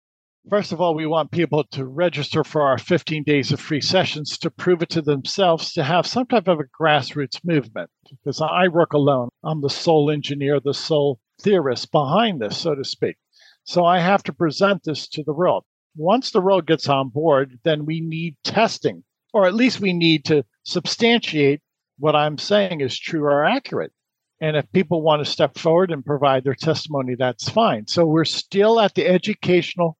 First 0.49 0.71
of 0.71 0.81
all, 0.81 0.95
we 0.95 1.05
want 1.05 1.29
people 1.29 1.63
to 1.65 1.85
register 1.85 2.43
for 2.43 2.63
our 2.63 2.79
15 2.79 3.23
days 3.23 3.51
of 3.51 3.59
free 3.59 3.79
sessions 3.79 4.39
to 4.39 4.49
prove 4.49 4.81
it 4.81 4.89
to 4.89 5.01
themselves, 5.03 5.71
to 5.73 5.83
have 5.83 6.07
some 6.07 6.25
type 6.25 6.47
of 6.47 6.59
a 6.59 6.63
grassroots 6.81 7.45
movement. 7.45 7.91
Because 8.09 8.41
I 8.41 8.67
work 8.67 8.93
alone. 8.93 9.29
I'm 9.43 9.61
the 9.61 9.69
sole 9.69 10.09
engineer, 10.09 10.59
the 10.59 10.73
sole 10.73 11.19
theorist 11.41 11.91
behind 11.91 12.41
this, 12.41 12.57
so 12.57 12.73
to 12.73 12.83
speak. 12.83 13.17
So 13.63 13.85
I 13.85 13.99
have 13.99 14.23
to 14.23 14.33
present 14.33 14.83
this 14.83 15.07
to 15.09 15.23
the 15.23 15.33
world. 15.33 15.63
Once 15.95 16.31
the 16.31 16.41
world 16.41 16.65
gets 16.65 16.89
on 16.89 17.09
board, 17.09 17.59
then 17.63 17.85
we 17.85 18.01
need 18.01 18.35
testing, 18.43 19.03
or 19.33 19.45
at 19.45 19.53
least 19.53 19.79
we 19.79 19.93
need 19.93 20.25
to 20.25 20.43
substantiate 20.63 21.61
what 21.97 22.15
I'm 22.15 22.37
saying 22.37 22.81
is 22.81 22.97
true 22.97 23.23
or 23.23 23.45
accurate. 23.45 23.91
And 24.39 24.57
if 24.57 24.71
people 24.71 25.03
want 25.03 25.23
to 25.23 25.31
step 25.31 25.57
forward 25.57 25.91
and 25.91 26.03
provide 26.03 26.43
their 26.43 26.55
testimony, 26.55 27.15
that's 27.15 27.47
fine. 27.47 27.85
So 27.87 28.05
we're 28.05 28.25
still 28.25 28.79
at 28.79 28.95
the 28.95 29.07
educational 29.07 29.97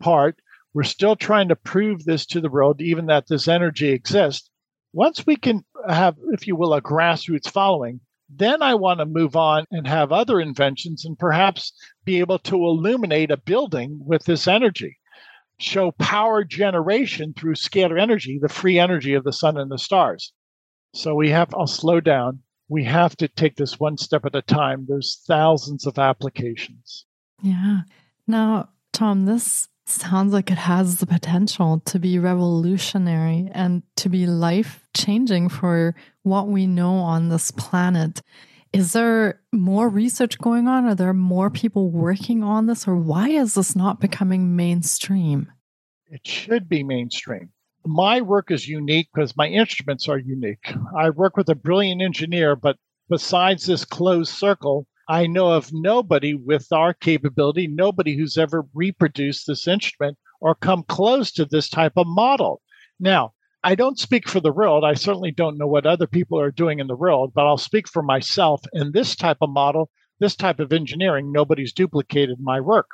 part. 0.00 0.38
We're 0.72 0.84
still 0.84 1.16
trying 1.16 1.48
to 1.48 1.56
prove 1.56 2.04
this 2.04 2.24
to 2.26 2.40
the 2.40 2.48
world, 2.48 2.80
even 2.80 3.06
that 3.06 3.26
this 3.26 3.48
energy 3.48 3.88
exists. 3.88 4.48
Once 4.92 5.26
we 5.26 5.34
can 5.34 5.64
have, 5.88 6.16
if 6.32 6.46
you 6.46 6.54
will, 6.54 6.72
a 6.72 6.80
grassroots 6.80 7.50
following, 7.50 8.00
then 8.28 8.62
I 8.62 8.76
want 8.76 9.00
to 9.00 9.06
move 9.06 9.34
on 9.34 9.64
and 9.72 9.88
have 9.88 10.12
other 10.12 10.40
inventions 10.40 11.04
and 11.04 11.18
perhaps 11.18 11.72
be 12.04 12.20
able 12.20 12.38
to 12.40 12.54
illuminate 12.54 13.32
a 13.32 13.36
building 13.36 13.98
with 14.04 14.24
this 14.24 14.46
energy 14.46 14.99
show 15.60 15.92
power 15.92 16.42
generation 16.44 17.34
through 17.34 17.54
scalar 17.54 18.00
energy, 18.00 18.38
the 18.40 18.48
free 18.48 18.78
energy 18.78 19.14
of 19.14 19.24
the 19.24 19.32
sun 19.32 19.56
and 19.56 19.70
the 19.70 19.78
stars. 19.78 20.32
So 20.94 21.14
we 21.14 21.30
have, 21.30 21.54
I'll 21.54 21.66
slow 21.66 22.00
down. 22.00 22.40
We 22.68 22.84
have 22.84 23.16
to 23.16 23.28
take 23.28 23.56
this 23.56 23.78
one 23.78 23.96
step 23.96 24.24
at 24.24 24.34
a 24.34 24.42
time. 24.42 24.86
There's 24.88 25.22
thousands 25.26 25.86
of 25.86 25.98
applications. 25.98 27.04
Yeah. 27.42 27.80
Now, 28.26 28.70
Tom, 28.92 29.26
this 29.26 29.68
sounds 29.86 30.32
like 30.32 30.50
it 30.50 30.58
has 30.58 30.98
the 30.98 31.06
potential 31.06 31.80
to 31.84 31.98
be 31.98 32.18
revolutionary 32.18 33.50
and 33.52 33.82
to 33.96 34.08
be 34.08 34.26
life 34.26 34.86
changing 34.94 35.48
for 35.48 35.94
what 36.22 36.48
we 36.48 36.66
know 36.66 36.94
on 36.94 37.28
this 37.28 37.50
planet. 37.50 38.22
Is 38.72 38.92
there 38.92 39.40
more 39.52 39.88
research 39.88 40.38
going 40.38 40.68
on? 40.68 40.84
Are 40.84 40.94
there 40.94 41.12
more 41.12 41.50
people 41.50 41.90
working 41.90 42.44
on 42.44 42.66
this? 42.66 42.86
Or 42.86 42.96
why 42.96 43.30
is 43.30 43.54
this 43.54 43.74
not 43.74 44.00
becoming 44.00 44.54
mainstream? 44.54 45.50
It 46.06 46.26
should 46.26 46.68
be 46.68 46.84
mainstream. 46.84 47.50
My 47.84 48.20
work 48.20 48.50
is 48.50 48.68
unique 48.68 49.08
because 49.12 49.36
my 49.36 49.48
instruments 49.48 50.08
are 50.08 50.18
unique. 50.18 50.72
I 50.96 51.10
work 51.10 51.36
with 51.36 51.48
a 51.48 51.54
brilliant 51.54 52.02
engineer, 52.02 52.54
but 52.54 52.76
besides 53.08 53.66
this 53.66 53.84
closed 53.84 54.32
circle, 54.32 54.86
I 55.08 55.26
know 55.26 55.50
of 55.50 55.70
nobody 55.72 56.34
with 56.34 56.70
our 56.70 56.94
capability, 56.94 57.66
nobody 57.66 58.16
who's 58.16 58.38
ever 58.38 58.66
reproduced 58.74 59.46
this 59.46 59.66
instrument 59.66 60.16
or 60.40 60.54
come 60.54 60.84
close 60.84 61.32
to 61.32 61.44
this 61.44 61.68
type 61.68 61.94
of 61.96 62.06
model. 62.06 62.60
Now, 63.00 63.32
I 63.62 63.74
don't 63.74 63.98
speak 63.98 64.26
for 64.26 64.40
the 64.40 64.52
world. 64.52 64.84
I 64.84 64.94
certainly 64.94 65.32
don't 65.32 65.58
know 65.58 65.66
what 65.66 65.84
other 65.84 66.06
people 66.06 66.40
are 66.40 66.50
doing 66.50 66.78
in 66.78 66.86
the 66.86 66.96
world, 66.96 67.32
but 67.34 67.46
I'll 67.46 67.58
speak 67.58 67.88
for 67.88 68.02
myself. 68.02 68.62
In 68.72 68.92
this 68.92 69.14
type 69.14 69.36
of 69.42 69.50
model, 69.50 69.90
this 70.18 70.34
type 70.34 70.60
of 70.60 70.72
engineering, 70.72 71.30
nobody's 71.30 71.72
duplicated 71.72 72.38
my 72.40 72.60
work. 72.60 72.88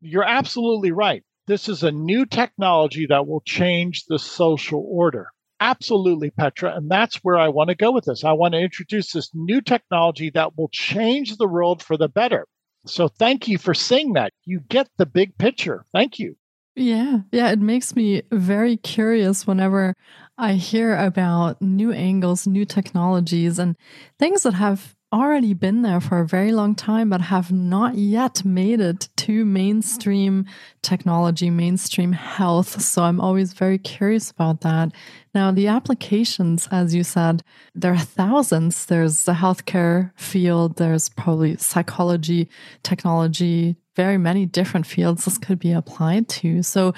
You're 0.00 0.24
absolutely 0.24 0.92
right. 0.92 1.24
This 1.46 1.68
is 1.68 1.82
a 1.82 1.90
new 1.90 2.24
technology 2.24 3.06
that 3.06 3.26
will 3.26 3.40
change 3.40 4.04
the 4.04 4.18
social 4.18 4.86
order. 4.88 5.28
Absolutely, 5.58 6.30
Petra. 6.30 6.74
And 6.76 6.88
that's 6.88 7.16
where 7.16 7.36
I 7.36 7.48
want 7.48 7.68
to 7.68 7.74
go 7.74 7.90
with 7.90 8.04
this. 8.04 8.24
I 8.24 8.32
want 8.32 8.54
to 8.54 8.60
introduce 8.60 9.12
this 9.12 9.30
new 9.34 9.60
technology 9.60 10.30
that 10.30 10.56
will 10.56 10.70
change 10.72 11.36
the 11.36 11.48
world 11.48 11.82
for 11.82 11.96
the 11.96 12.08
better. 12.08 12.46
So 12.86 13.08
thank 13.08 13.48
you 13.48 13.58
for 13.58 13.74
saying 13.74 14.14
that. 14.14 14.32
You 14.44 14.60
get 14.68 14.88
the 14.96 15.04
big 15.06 15.36
picture. 15.36 15.84
Thank 15.92 16.18
you. 16.18 16.36
Yeah. 16.80 17.20
Yeah. 17.30 17.50
It 17.50 17.60
makes 17.60 17.94
me 17.94 18.22
very 18.32 18.76
curious 18.78 19.46
whenever 19.46 19.94
I 20.38 20.54
hear 20.54 20.96
about 20.96 21.60
new 21.60 21.92
angles, 21.92 22.46
new 22.46 22.64
technologies, 22.64 23.58
and 23.58 23.76
things 24.18 24.44
that 24.44 24.54
have 24.54 24.94
already 25.12 25.54
been 25.54 25.82
there 25.82 26.00
for 26.00 26.20
a 26.20 26.26
very 26.26 26.52
long 26.52 26.74
time, 26.74 27.10
but 27.10 27.20
have 27.20 27.50
not 27.50 27.96
yet 27.96 28.44
made 28.44 28.80
it 28.80 29.08
to 29.16 29.44
mainstream 29.44 30.46
technology, 30.82 31.50
mainstream 31.50 32.12
health. 32.12 32.80
So 32.80 33.02
I'm 33.02 33.20
always 33.20 33.52
very 33.52 33.78
curious 33.78 34.30
about 34.30 34.60
that. 34.60 34.92
Now, 35.34 35.50
the 35.50 35.66
applications, 35.66 36.68
as 36.70 36.94
you 36.94 37.02
said, 37.02 37.42
there 37.74 37.92
are 37.92 37.98
thousands. 37.98 38.86
There's 38.86 39.24
the 39.24 39.32
healthcare 39.32 40.12
field, 40.16 40.76
there's 40.76 41.08
probably 41.08 41.56
psychology, 41.56 42.48
technology, 42.82 43.76
very 43.96 44.18
many 44.18 44.46
different 44.46 44.86
fields 44.86 45.24
this 45.24 45.38
could 45.38 45.58
be 45.58 45.72
applied 45.72 46.28
to. 46.28 46.62
So, 46.62 46.94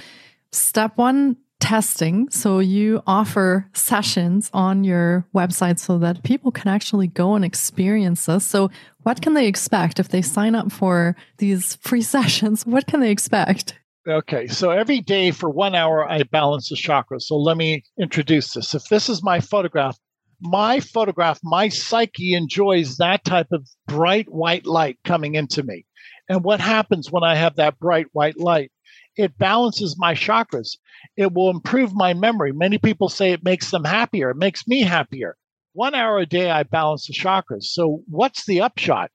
step 0.52 0.96
one, 0.96 1.36
testing. 1.62 2.28
So 2.28 2.58
you 2.58 3.02
offer 3.06 3.68
sessions 3.72 4.50
on 4.52 4.82
your 4.82 5.24
website 5.32 5.78
so 5.78 5.96
that 5.98 6.24
people 6.24 6.50
can 6.50 6.66
actually 6.66 7.06
go 7.06 7.36
and 7.36 7.44
experience 7.44 8.26
this. 8.26 8.44
So 8.44 8.68
what 9.04 9.22
can 9.22 9.34
they 9.34 9.46
expect 9.46 10.00
if 10.00 10.08
they 10.08 10.22
sign 10.22 10.56
up 10.56 10.72
for 10.72 11.14
these 11.38 11.76
free 11.76 12.02
sessions? 12.16 12.66
What 12.66 12.88
can 12.88 12.98
they 12.98 13.12
expect? 13.12 13.78
Okay, 14.08 14.48
so 14.48 14.72
every 14.72 15.00
day 15.00 15.30
for 15.30 15.48
one 15.48 15.76
hour, 15.76 16.10
I 16.10 16.24
balance 16.24 16.68
the 16.68 16.74
chakras. 16.74 17.22
So 17.22 17.36
let 17.36 17.56
me 17.56 17.84
introduce 17.96 18.54
this. 18.54 18.74
If 18.74 18.88
this 18.88 19.08
is 19.08 19.22
my 19.22 19.38
photograph, 19.38 19.96
my 20.40 20.80
photograph, 20.80 21.38
my 21.44 21.68
psyche 21.68 22.34
enjoys 22.34 22.96
that 22.96 23.24
type 23.24 23.46
of 23.52 23.68
bright 23.86 24.28
white 24.28 24.66
light 24.66 24.98
coming 25.04 25.36
into 25.36 25.62
me. 25.62 25.86
And 26.28 26.42
what 26.42 26.58
happens 26.58 27.12
when 27.12 27.22
I 27.22 27.36
have 27.36 27.54
that 27.56 27.78
bright 27.78 28.06
white 28.10 28.40
light? 28.40 28.72
It 29.16 29.36
balances 29.38 29.98
my 29.98 30.14
chakras. 30.14 30.78
It 31.16 31.32
will 31.32 31.50
improve 31.50 31.94
my 31.94 32.14
memory. 32.14 32.52
Many 32.52 32.78
people 32.78 33.08
say 33.08 33.32
it 33.32 33.44
makes 33.44 33.70
them 33.70 33.84
happier. 33.84 34.30
It 34.30 34.36
makes 34.36 34.66
me 34.66 34.80
happier. 34.82 35.36
One 35.74 35.94
hour 35.94 36.18
a 36.18 36.26
day, 36.26 36.50
I 36.50 36.62
balance 36.62 37.06
the 37.06 37.12
chakras. 37.12 37.64
So, 37.64 38.02
what's 38.08 38.46
the 38.46 38.60
upshot? 38.60 39.10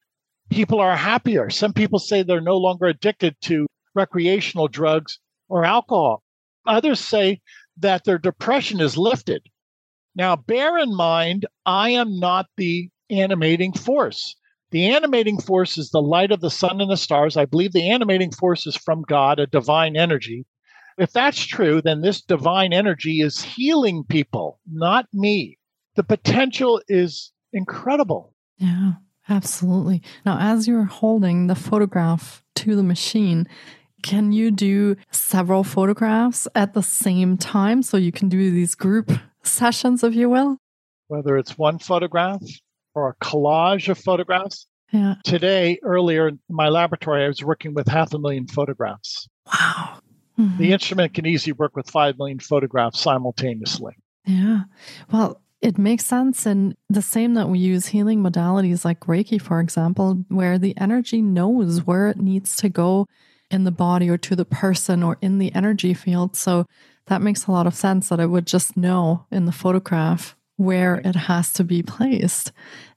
People 0.50 0.80
are 0.80 0.96
happier. 0.96 1.50
Some 1.50 1.74
people 1.74 2.00
say 2.00 2.22
they're 2.22 2.42
no 2.42 2.58
longer 2.58 2.86
addicted 2.86 3.36
to 3.42 3.68
recreational 3.94 4.68
drugs 4.68 5.20
or 5.50 5.66
alcohol. 5.66 6.24
Others 6.66 7.00
say 7.00 7.42
that 7.78 8.04
their 8.04 8.18
depression 8.18 8.80
is 8.80 8.98
lifted. 8.98 9.42
Now, 10.16 10.36
bear 10.36 10.78
in 10.78 10.96
mind, 10.96 11.46
I 11.66 11.92
am 11.92 12.20
not 12.20 12.48
the 12.58 12.90
animating 13.10 13.74
force. 13.74 14.36
The 14.72 14.88
animating 14.88 15.40
force 15.40 15.78
is 15.78 15.92
the 15.92 16.02
light 16.02 16.32
of 16.32 16.42
the 16.42 16.50
sun 16.50 16.82
and 16.82 16.92
the 16.92 16.98
stars. 16.98 17.38
I 17.38 17.46
believe 17.46 17.72
the 17.72 17.90
animating 17.90 18.32
force 18.32 18.68
is 18.68 18.76
from 18.76 19.04
God, 19.04 19.40
a 19.40 19.48
divine 19.48 19.96
energy. 19.96 20.46
If 20.98 21.14
that's 21.14 21.46
true, 21.46 21.82
then 21.82 22.02
this 22.02 22.22
divine 22.22 22.74
energy 22.74 23.22
is 23.22 23.42
healing 23.42 24.04
people, 24.04 24.60
not 24.70 25.08
me. 25.14 25.58
The 25.96 26.04
potential 26.04 26.82
is 26.88 27.32
incredible. 27.54 28.34
Yeah, 28.58 28.94
absolutely. 29.30 30.02
Now, 30.26 30.38
as 30.40 30.68
you're 30.68 30.84
holding 30.84 31.48
the 31.48 31.56
photograph 31.56 32.44
to 32.56 32.76
the 32.76 32.84
machine, 32.84 33.48
can 34.04 34.32
you 34.32 34.52
do 34.52 34.96
several 35.12 35.64
photographs 35.64 36.48
at 36.56 36.74
the 36.74 36.84
same 36.84 37.38
time 37.38 37.84
so 37.84 37.98
you 37.98 38.12
can 38.12 38.28
do 38.28 38.52
these 38.52 38.76
group 38.76 39.12
sessions, 39.44 40.04
if 40.04 40.14
you 40.14 40.30
will? 40.30 40.58
Whether 41.08 41.38
it's 41.38 41.58
one 41.58 41.80
photograph 41.80 42.42
or 42.98 43.10
a 43.10 43.26
collage 43.26 43.90
of 43.90 43.98
photographs. 43.98 44.68
Yeah. 44.92 45.16
Today, 45.24 45.80
earlier 45.84 46.30
in 46.30 46.40
my 46.50 46.70
laboratory, 46.70 47.24
I 47.26 47.28
was 47.28 47.44
working 47.44 47.74
with 47.74 47.88
half 47.88 48.14
a 48.14 48.20
million 48.20 48.48
photographs. 48.48 49.28
Wow. 49.46 50.00
Mm-hmm. 50.40 50.58
The 50.58 50.72
instrument 50.72 51.14
can 51.14 51.26
easily 51.26 51.54
work 51.54 51.76
with 51.76 51.90
5 51.90 52.18
million 52.18 52.40
photographs 52.40 53.00
simultaneously. 53.00 53.96
Yeah. 54.26 54.64
Well, 55.12 55.42
it 55.62 55.78
makes 55.78 56.06
sense. 56.06 56.46
And 56.46 56.78
the 56.90 57.02
same 57.02 57.34
that 57.34 57.50
we 57.50 57.60
use 57.60 57.88
healing 57.88 58.22
modalities 58.22 58.86
like 58.86 59.02
Reiki, 59.02 59.42
for 59.42 59.60
example, 59.60 60.24
where 60.30 60.58
the 60.58 60.78
energy 60.78 61.22
knows 61.22 61.86
where 61.86 62.08
it 62.08 62.18
needs 62.18 62.56
to 62.58 62.70
go 62.70 63.08
in 63.50 63.64
the 63.64 63.72
body 63.72 64.10
or 64.10 64.18
to 64.18 64.36
the 64.36 64.46
person 64.46 65.02
or 65.02 65.18
in 65.22 65.40
the 65.40 65.54
energy 65.56 65.94
field. 65.94 66.36
So 66.36 66.66
that 67.08 67.22
makes 67.22 67.48
a 67.48 67.52
lot 67.52 67.68
of 67.68 67.74
sense 67.74 68.10
that 68.10 68.20
it 68.20 68.28
would 68.28 68.46
just 68.46 68.78
know 68.78 69.26
in 69.32 69.46
the 69.46 69.52
photograph 69.52 70.37
where 70.58 70.96
it 71.06 71.16
has 71.16 71.54
to 71.54 71.64
be 71.64 71.82
placed. 71.82 72.52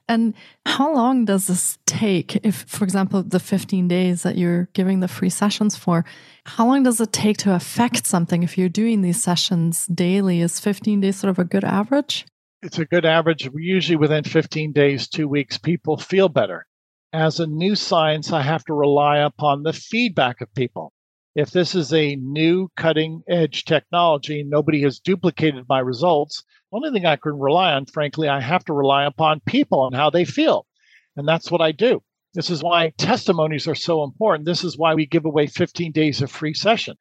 And 0.07 0.33
how 0.65 0.93
long 0.93 1.25
does 1.25 1.47
this 1.47 1.77
take? 1.85 2.35
If, 2.45 2.63
for 2.63 2.83
example, 2.83 3.23
the 3.23 3.39
15 3.39 3.87
days 3.87 4.23
that 4.23 4.37
you're 4.37 4.67
giving 4.73 4.99
the 4.99 5.07
free 5.07 5.29
sessions 5.29 5.77
for, 5.77 6.03
how 6.45 6.67
long 6.67 6.83
does 6.83 6.99
it 6.99 7.13
take 7.13 7.37
to 7.37 7.55
affect 7.55 8.05
something 8.05 8.43
if 8.43 8.57
you're 8.57 8.67
doing 8.67 9.01
these 9.01 9.23
sessions 9.23 9.85
daily? 9.87 10.41
Is 10.41 10.59
15 10.59 10.99
days 10.99 11.15
sort 11.15 11.29
of 11.29 11.39
a 11.39 11.45
good 11.45 11.63
average? 11.63 12.25
It's 12.61 12.77
a 12.77 12.85
good 12.85 13.05
average. 13.05 13.49
Usually 13.55 13.95
within 13.95 14.23
15 14.23 14.73
days, 14.73 15.07
two 15.07 15.27
weeks, 15.27 15.57
people 15.57 15.97
feel 15.97 16.27
better. 16.27 16.65
As 17.13 17.39
a 17.39 17.47
new 17.47 17.75
science, 17.75 18.33
I 18.33 18.41
have 18.41 18.65
to 18.65 18.73
rely 18.73 19.19
upon 19.19 19.63
the 19.63 19.73
feedback 19.73 20.41
of 20.41 20.53
people 20.55 20.91
if 21.35 21.51
this 21.51 21.75
is 21.75 21.93
a 21.93 22.15
new 22.17 22.69
cutting 22.75 23.23
edge 23.29 23.65
technology, 23.65 24.43
nobody 24.43 24.81
has 24.83 24.99
duplicated 24.99 25.65
my 25.69 25.79
results. 25.79 26.43
Only 26.71 26.91
thing 26.91 27.05
I 27.05 27.15
can 27.15 27.39
rely 27.39 27.73
on, 27.73 27.85
frankly, 27.85 28.27
I 28.27 28.41
have 28.41 28.65
to 28.65 28.73
rely 28.73 29.05
upon 29.05 29.41
people 29.45 29.85
and 29.85 29.95
how 29.95 30.09
they 30.09 30.25
feel. 30.25 30.65
And 31.15 31.27
that's 31.27 31.51
what 31.51 31.61
I 31.61 31.71
do. 31.71 32.01
This 32.33 32.49
is 32.49 32.63
why 32.63 32.93
testimonies 32.97 33.67
are 33.67 33.75
so 33.75 34.03
important. 34.03 34.45
This 34.45 34.63
is 34.63 34.77
why 34.77 34.93
we 34.93 35.05
give 35.05 35.25
away 35.25 35.47
15 35.47 35.91
days 35.91 36.21
of 36.21 36.31
free 36.31 36.53
session. 36.53 36.95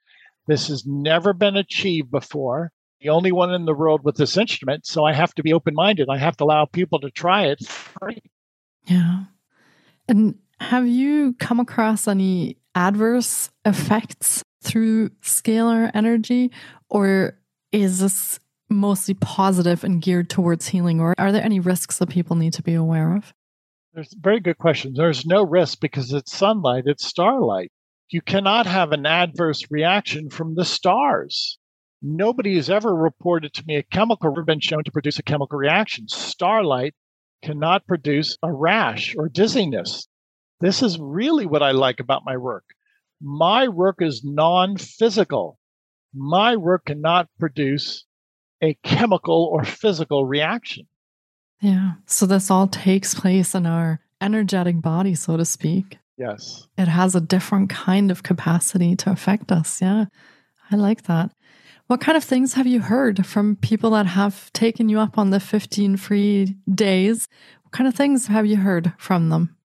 This 0.46 0.68
has 0.68 0.84
never 0.86 1.32
been 1.32 1.56
achieved 1.56 2.10
before. 2.10 2.72
The 3.00 3.10
only 3.10 3.32
one 3.32 3.54
in 3.54 3.64
the 3.64 3.74
world 3.74 4.02
with 4.04 4.16
this 4.16 4.36
instrument. 4.36 4.86
So 4.86 5.04
I 5.04 5.12
have 5.12 5.34
to 5.34 5.42
be 5.42 5.52
open 5.52 5.74
minded. 5.74 6.08
I 6.10 6.18
have 6.18 6.36
to 6.38 6.44
allow 6.44 6.64
people 6.66 7.00
to 7.00 7.10
try 7.10 7.46
it. 7.46 7.60
Yeah. 8.84 9.24
And 10.08 10.36
have 10.60 10.86
you 10.86 11.34
come 11.38 11.60
across 11.60 12.08
any 12.08 12.56
adverse 12.74 13.50
effects 13.64 14.42
through 14.62 15.10
scalar 15.22 15.90
energy, 15.94 16.50
or 16.88 17.38
is 17.72 18.00
this 18.00 18.40
mostly 18.68 19.14
positive 19.14 19.84
and 19.84 20.00
geared 20.00 20.30
towards 20.30 20.68
healing, 20.68 21.00
or 21.00 21.14
are 21.18 21.32
there 21.32 21.44
any 21.44 21.60
risks 21.60 21.98
that 21.98 22.08
people 22.08 22.36
need 22.36 22.52
to 22.54 22.62
be 22.62 22.74
aware 22.74 23.16
of? 23.16 23.32
There's 23.92 24.14
very 24.20 24.38
good 24.38 24.58
question. 24.58 24.94
There's 24.94 25.26
no 25.26 25.42
risk 25.42 25.80
because 25.80 26.12
it's 26.12 26.32
sunlight, 26.32 26.84
it's 26.86 27.04
starlight. 27.04 27.72
You 28.10 28.20
cannot 28.20 28.66
have 28.66 28.92
an 28.92 29.06
adverse 29.06 29.64
reaction 29.70 30.30
from 30.30 30.54
the 30.54 30.64
stars. 30.64 31.58
Nobody 32.02 32.56
has 32.56 32.70
ever 32.70 32.94
reported 32.94 33.52
to 33.54 33.64
me 33.66 33.76
a 33.76 33.82
chemical 33.82 34.30
ever 34.30 34.42
been 34.42 34.60
shown 34.60 34.84
to 34.84 34.92
produce 34.92 35.18
a 35.18 35.22
chemical 35.22 35.58
reaction. 35.58 36.08
Starlight 36.08 36.94
cannot 37.42 37.86
produce 37.86 38.36
a 38.42 38.52
rash 38.52 39.14
or 39.18 39.28
dizziness. 39.28 40.06
This 40.60 40.82
is 40.82 40.98
really 40.98 41.46
what 41.46 41.62
I 41.62 41.70
like 41.70 42.00
about 42.00 42.24
my 42.24 42.36
work. 42.36 42.64
My 43.20 43.68
work 43.68 43.96
is 44.00 44.22
non 44.24 44.76
physical. 44.76 45.58
My 46.14 46.56
work 46.56 46.86
cannot 46.86 47.28
produce 47.38 48.04
a 48.62 48.74
chemical 48.82 49.48
or 49.52 49.64
physical 49.64 50.26
reaction. 50.26 50.86
Yeah. 51.60 51.92
So 52.06 52.26
this 52.26 52.50
all 52.50 52.66
takes 52.66 53.14
place 53.14 53.54
in 53.54 53.66
our 53.66 54.00
energetic 54.20 54.80
body, 54.80 55.14
so 55.14 55.36
to 55.36 55.44
speak. 55.44 55.98
Yes. 56.16 56.66
It 56.76 56.88
has 56.88 57.14
a 57.14 57.20
different 57.20 57.70
kind 57.70 58.10
of 58.10 58.22
capacity 58.22 58.96
to 58.96 59.10
affect 59.10 59.50
us. 59.50 59.80
Yeah. 59.80 60.06
I 60.70 60.76
like 60.76 61.04
that. 61.04 61.32
What 61.86 62.00
kind 62.00 62.16
of 62.16 62.22
things 62.22 62.54
have 62.54 62.66
you 62.66 62.80
heard 62.80 63.26
from 63.26 63.56
people 63.56 63.90
that 63.90 64.06
have 64.06 64.52
taken 64.52 64.88
you 64.88 65.00
up 65.00 65.18
on 65.18 65.30
the 65.30 65.40
15 65.40 65.96
free 65.96 66.56
days? 66.72 67.26
What 67.62 67.72
kind 67.72 67.88
of 67.88 67.94
things 67.94 68.28
have 68.28 68.46
you 68.46 68.58
heard 68.58 68.92
from 68.96 69.30
them? 69.30 69.56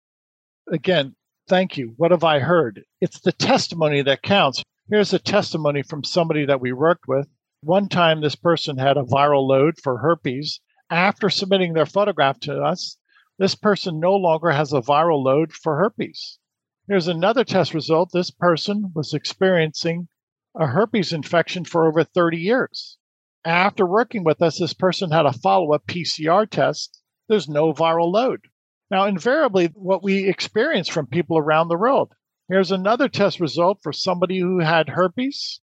Again, 0.68 1.14
thank 1.48 1.76
you. 1.76 1.94
What 1.96 2.10
have 2.10 2.24
I 2.24 2.38
heard? 2.38 2.84
It's 3.00 3.20
the 3.20 3.32
testimony 3.32 4.02
that 4.02 4.22
counts. 4.22 4.62
Here's 4.88 5.12
a 5.12 5.18
testimony 5.18 5.82
from 5.82 6.04
somebody 6.04 6.44
that 6.46 6.60
we 6.60 6.72
worked 6.72 7.06
with. 7.08 7.28
One 7.62 7.88
time, 7.88 8.20
this 8.20 8.36
person 8.36 8.78
had 8.78 8.96
a 8.96 9.02
viral 9.02 9.46
load 9.46 9.78
for 9.82 9.98
herpes. 9.98 10.60
After 10.90 11.30
submitting 11.30 11.72
their 11.72 11.86
photograph 11.86 12.38
to 12.40 12.62
us, 12.62 12.98
this 13.38 13.54
person 13.54 13.98
no 13.98 14.14
longer 14.14 14.50
has 14.50 14.72
a 14.72 14.80
viral 14.80 15.24
load 15.24 15.52
for 15.52 15.76
herpes. 15.76 16.38
Here's 16.86 17.08
another 17.08 17.44
test 17.44 17.72
result. 17.72 18.10
This 18.12 18.30
person 18.30 18.92
was 18.94 19.14
experiencing 19.14 20.08
a 20.54 20.66
herpes 20.66 21.12
infection 21.12 21.64
for 21.64 21.86
over 21.86 22.04
30 22.04 22.36
years. 22.36 22.98
After 23.44 23.86
working 23.86 24.24
with 24.24 24.40
us, 24.40 24.58
this 24.58 24.74
person 24.74 25.10
had 25.10 25.26
a 25.26 25.32
follow 25.32 25.72
up 25.72 25.86
PCR 25.86 26.48
test. 26.48 27.00
There's 27.28 27.48
no 27.48 27.72
viral 27.72 28.12
load. 28.12 28.48
Now, 28.94 29.06
invariably, 29.06 29.72
what 29.74 30.04
we 30.04 30.28
experience 30.28 30.88
from 30.88 31.08
people 31.08 31.36
around 31.36 31.66
the 31.66 31.76
world. 31.76 32.12
Here's 32.48 32.70
another 32.70 33.08
test 33.08 33.40
result 33.40 33.80
for 33.82 33.92
somebody 33.92 34.38
who 34.38 34.60
had 34.60 34.90
herpes, 34.90 35.60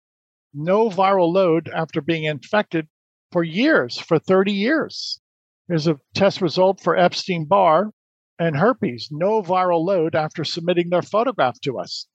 no 0.52 0.90
viral 0.90 1.32
load 1.32 1.70
after 1.72 2.00
being 2.00 2.24
infected 2.24 2.88
for 3.30 3.44
years, 3.44 4.00
for 4.00 4.18
30 4.18 4.50
years. 4.50 5.20
Here's 5.68 5.86
a 5.86 6.00
test 6.12 6.40
result 6.40 6.80
for 6.80 6.96
Epstein 6.96 7.44
Barr 7.44 7.92
and 8.36 8.56
herpes, 8.56 9.10
no 9.12 9.42
viral 9.42 9.84
load 9.84 10.16
after 10.16 10.42
submitting 10.42 10.90
their 10.90 11.00
photograph 11.00 11.60
to 11.60 11.78
us. 11.78 12.08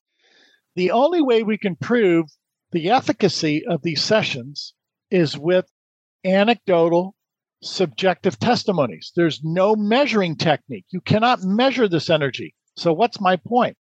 The 0.75 0.91
only 0.91 1.21
way 1.21 1.43
we 1.43 1.57
can 1.57 1.77
prove 1.77 2.25
the 2.73 2.89
efficacy 2.89 3.65
of 3.65 3.83
these 3.83 4.03
sessions 4.03 4.73
is 5.09 5.37
with 5.37 5.71
anecdotal 6.25 7.15
subjective 7.63 8.39
testimonies. 8.39 9.11
There's 9.15 9.43
no 9.43 9.75
measuring 9.75 10.35
technique. 10.35 10.85
You 10.89 11.01
cannot 11.01 11.43
measure 11.43 11.87
this 11.87 12.09
energy. 12.09 12.53
So, 12.75 12.93
what's 12.93 13.21
my 13.21 13.35
point? 13.35 13.77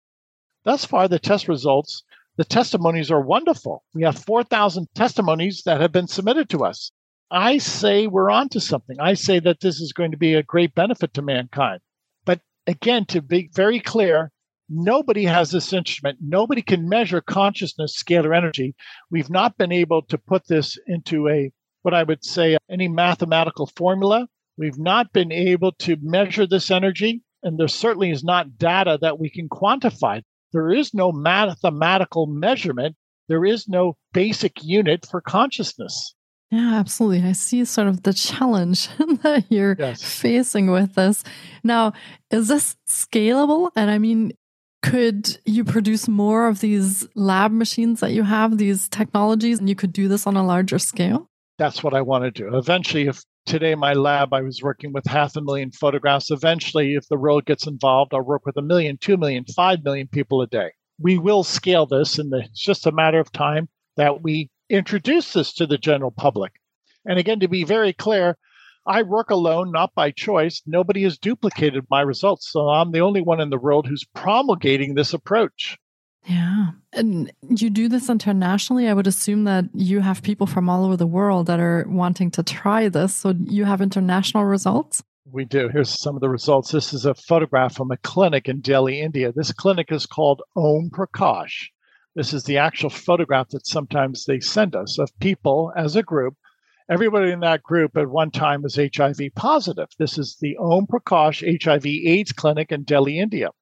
Thus 0.65 0.85
far, 0.85 1.09
the 1.09 1.19
test 1.19 1.49
results, 1.49 2.03
the 2.37 2.45
testimonies 2.45 3.11
are 3.11 3.21
wonderful. 3.21 3.85
We 3.95 4.03
have 4.03 4.19
4,000 4.19 4.89
testimonies 4.95 5.63
that 5.65 5.81
have 5.81 5.93
been 5.93 6.09
submitted 6.09 6.49
to 6.51 6.65
us. 6.65 6.91
I 7.31 7.59
say 7.59 8.07
we're 8.07 8.31
onto 8.31 8.61
something. 8.61 8.97
I 9.01 9.15
say 9.15 9.39
that 9.41 9.61
this 9.61 9.81
is 9.81 9.93
going 9.93 10.11
to 10.13 10.17
be 10.17 10.35
a 10.35 10.43
great 10.43 10.75
benefit 10.75 11.15
to 11.15 11.23
mankind. 11.23 11.81
But 12.25 12.41
again, 12.67 13.07
to 13.07 13.21
be 13.21 13.51
very 13.53 13.81
clear, 13.81 14.31
Nobody 14.69 15.25
has 15.25 15.51
this 15.51 15.75
instrument. 15.75 16.19
Nobody 16.23 16.63
can 16.63 16.89
measure 16.89 17.21
consciousness, 17.21 18.03
scalar 18.03 18.35
energy. 18.35 18.75
We've 19.11 19.29
not 19.29 19.59
been 19.59 19.73
able 19.73 20.03
to 20.03 20.17
put 20.17 20.47
this 20.47 20.79
into 20.87 21.29
a, 21.29 21.53
what 21.85 21.95
I 21.95 22.03
would 22.03 22.25
say, 22.25 22.57
any 22.71 22.89
mathematical 22.89 23.67
formula. 23.77 24.27
We've 24.57 24.79
not 24.79 25.13
been 25.13 25.31
able 25.31 25.73
to 25.81 25.97
measure 26.01 26.47
this 26.47 26.71
energy, 26.71 27.23
and 27.43 27.59
there 27.59 27.69
certainly 27.69 28.11
is 28.11 28.25
not 28.25 28.57
data 28.57 28.99
that 29.03 29.21
we 29.21 29.29
can 29.29 29.49
quantify. 29.51 30.23
There 30.53 30.73
is 30.73 30.95
no 30.95 31.13
mathematical 31.13 32.27
measurement, 32.27 32.97
there 33.29 33.45
is 33.45 33.69
no 33.69 33.97
basic 34.13 34.65
unit 34.65 35.07
for 35.11 35.21
consciousness. 35.21 36.15
Yeah, 36.51 36.75
absolutely. 36.75 37.29
I 37.29 37.33
see 37.33 37.65
sort 37.65 37.89
of 37.89 38.05
the 38.05 38.13
challenge 38.15 38.89
that 39.23 39.45
you're 39.51 39.77
yes. 39.79 40.03
facing 40.03 40.71
with 40.71 40.95
this. 40.95 41.23
Now, 41.63 41.93
is 42.31 42.49
this 42.49 42.77
scalable? 42.89 43.73
And 43.77 43.91
I 43.91 43.99
mean, 43.99 44.33
could 44.83 45.39
you 45.45 45.65
produce 45.65 46.09
more 46.09 46.47
of 46.47 46.61
these 46.61 47.07
lab 47.15 47.53
machines 47.53 48.01
that 48.01 48.13
you 48.13 48.23
have, 48.23 48.57
these 48.57 48.89
technologies, 48.89 49.59
and 49.59 49.69
you 49.69 49.75
could 49.75 49.93
do 49.93 50.09
this 50.09 50.27
on 50.27 50.37
a 50.37 50.47
larger 50.47 50.79
scale? 50.79 51.29
That's 51.57 51.85
what 51.85 51.95
I 51.95 52.01
want 52.01 52.25
to 52.25 52.31
do. 52.31 52.57
Eventually, 52.57 53.07
if 53.07 53.23
today 53.47 53.75
my 53.75 53.93
lab, 53.93 54.33
I 54.33 54.43
was 54.43 54.63
working 54.63 54.93
with 54.93 55.07
half 55.07 55.37
a 55.37 55.41
million 55.41 55.71
photographs. 55.71 56.31
Eventually, 56.31 56.95
if 56.95 57.07
the 57.09 57.19
world 57.19 57.45
gets 57.45 57.67
involved, 57.67 58.13
I'll 58.13 58.23
work 58.23 58.45
with 58.45 58.57
a 58.57 58.63
million, 58.63 58.97
two 58.97 59.17
million, 59.17 59.45
five 59.55 59.85
million 59.85 60.09
people 60.09 60.43
a 60.43 60.47
day. 60.47 60.73
We 60.99 61.19
will 61.19 61.45
scale 61.45 61.87
this, 61.87 62.19
and 62.19 62.33
it's 62.35 62.61
just 62.61 62.87
a 62.87 62.93
matter 62.93 63.21
of 63.21 63.31
time 63.31 63.69
that 63.97 64.23
we 64.23 64.51
introduce 64.69 65.33
this 65.33 65.53
to 65.55 65.67
the 65.67 65.79
general 65.79 66.11
public. 66.11 66.53
And 67.07 67.19
again, 67.19 67.41
to 67.41 67.49
be 67.49 67.65
very 67.65 67.93
clear, 67.93 68.37
I 68.87 69.03
work 69.03 69.31
alone, 69.31 69.71
not 69.71 69.95
by 69.95 70.11
choice. 70.11 70.61
Nobody 70.67 71.05
has 71.05 71.19
duplicated 71.19 71.87
my 71.91 72.01
results. 72.01 72.51
So 72.51 72.69
I'm 72.69 72.93
the 72.93 73.01
only 73.01 73.23
one 73.23 73.41
in 73.41 73.51
the 73.51 73.59
world 73.59 73.87
who's 73.87 74.05
promulgating 74.15 74.95
this 74.95 75.15
approach. 75.15 75.79
Yeah. 76.27 76.71
And 76.93 77.33
you 77.49 77.71
do 77.71 77.89
this 77.89 78.09
internationally. 78.09 78.89
I 78.89 78.95
would 78.95 79.07
assume 79.07 79.45
that 79.45 79.67
you 79.75 80.01
have 80.01 80.23
people 80.23 80.47
from 80.47 80.71
all 80.71 80.85
over 80.85 80.97
the 80.97 81.07
world 81.07 81.47
that 81.47 81.61
are 81.61 81.85
wanting 81.89 82.31
to 82.33 82.43
try 82.43 82.89
this. 82.89 83.15
So 83.15 83.35
you 83.45 83.65
have 83.65 83.81
international 83.81 84.45
results? 84.45 85.03
We 85.31 85.45
do. 85.45 85.69
Here's 85.69 86.01
some 86.01 86.15
of 86.15 86.21
the 86.21 86.29
results. 86.29 86.71
This 86.71 86.93
is 86.93 87.05
a 87.05 87.15
photograph 87.15 87.75
from 87.75 87.91
a 87.91 87.97
clinic 87.99 88.49
in 88.49 88.61
Delhi, 88.61 89.01
India. 89.01 89.33
This 89.33 89.53
clinic 89.53 89.91
is 89.91 90.07
called 90.07 90.43
Om 90.57 90.91
Prakash. 90.91 91.69
This 92.15 92.33
is 92.33 92.45
the 92.45 92.59
actual 92.59 92.91
photograph 92.91 93.49
that 93.51 93.67
sometimes 93.67 94.25
they 94.25 94.41
send 94.41 94.77
us 94.77 94.99
of 94.99 95.11
people 95.19 95.73
as 95.77 95.97
a 95.97 96.03
group 96.03 96.37
Everybody 96.91 97.33
in 97.33 97.41
that 97.41 97.63
group 97.63 97.97
at 97.97 98.11
one 98.11 98.31
time 98.31 98.61
was 98.61 98.77
HIV 98.77 99.19
positive. 99.35 99.89
This 99.99 100.19
is 100.19 100.37
the 100.39 100.59
Om 100.59 100.87
Prakash 100.87 101.41
HIV 101.65 101.87
AIDS 101.87 102.33
clinic 102.33 102.71
in 102.71 102.83
Delhi, 102.83 103.19
India. 103.19 103.53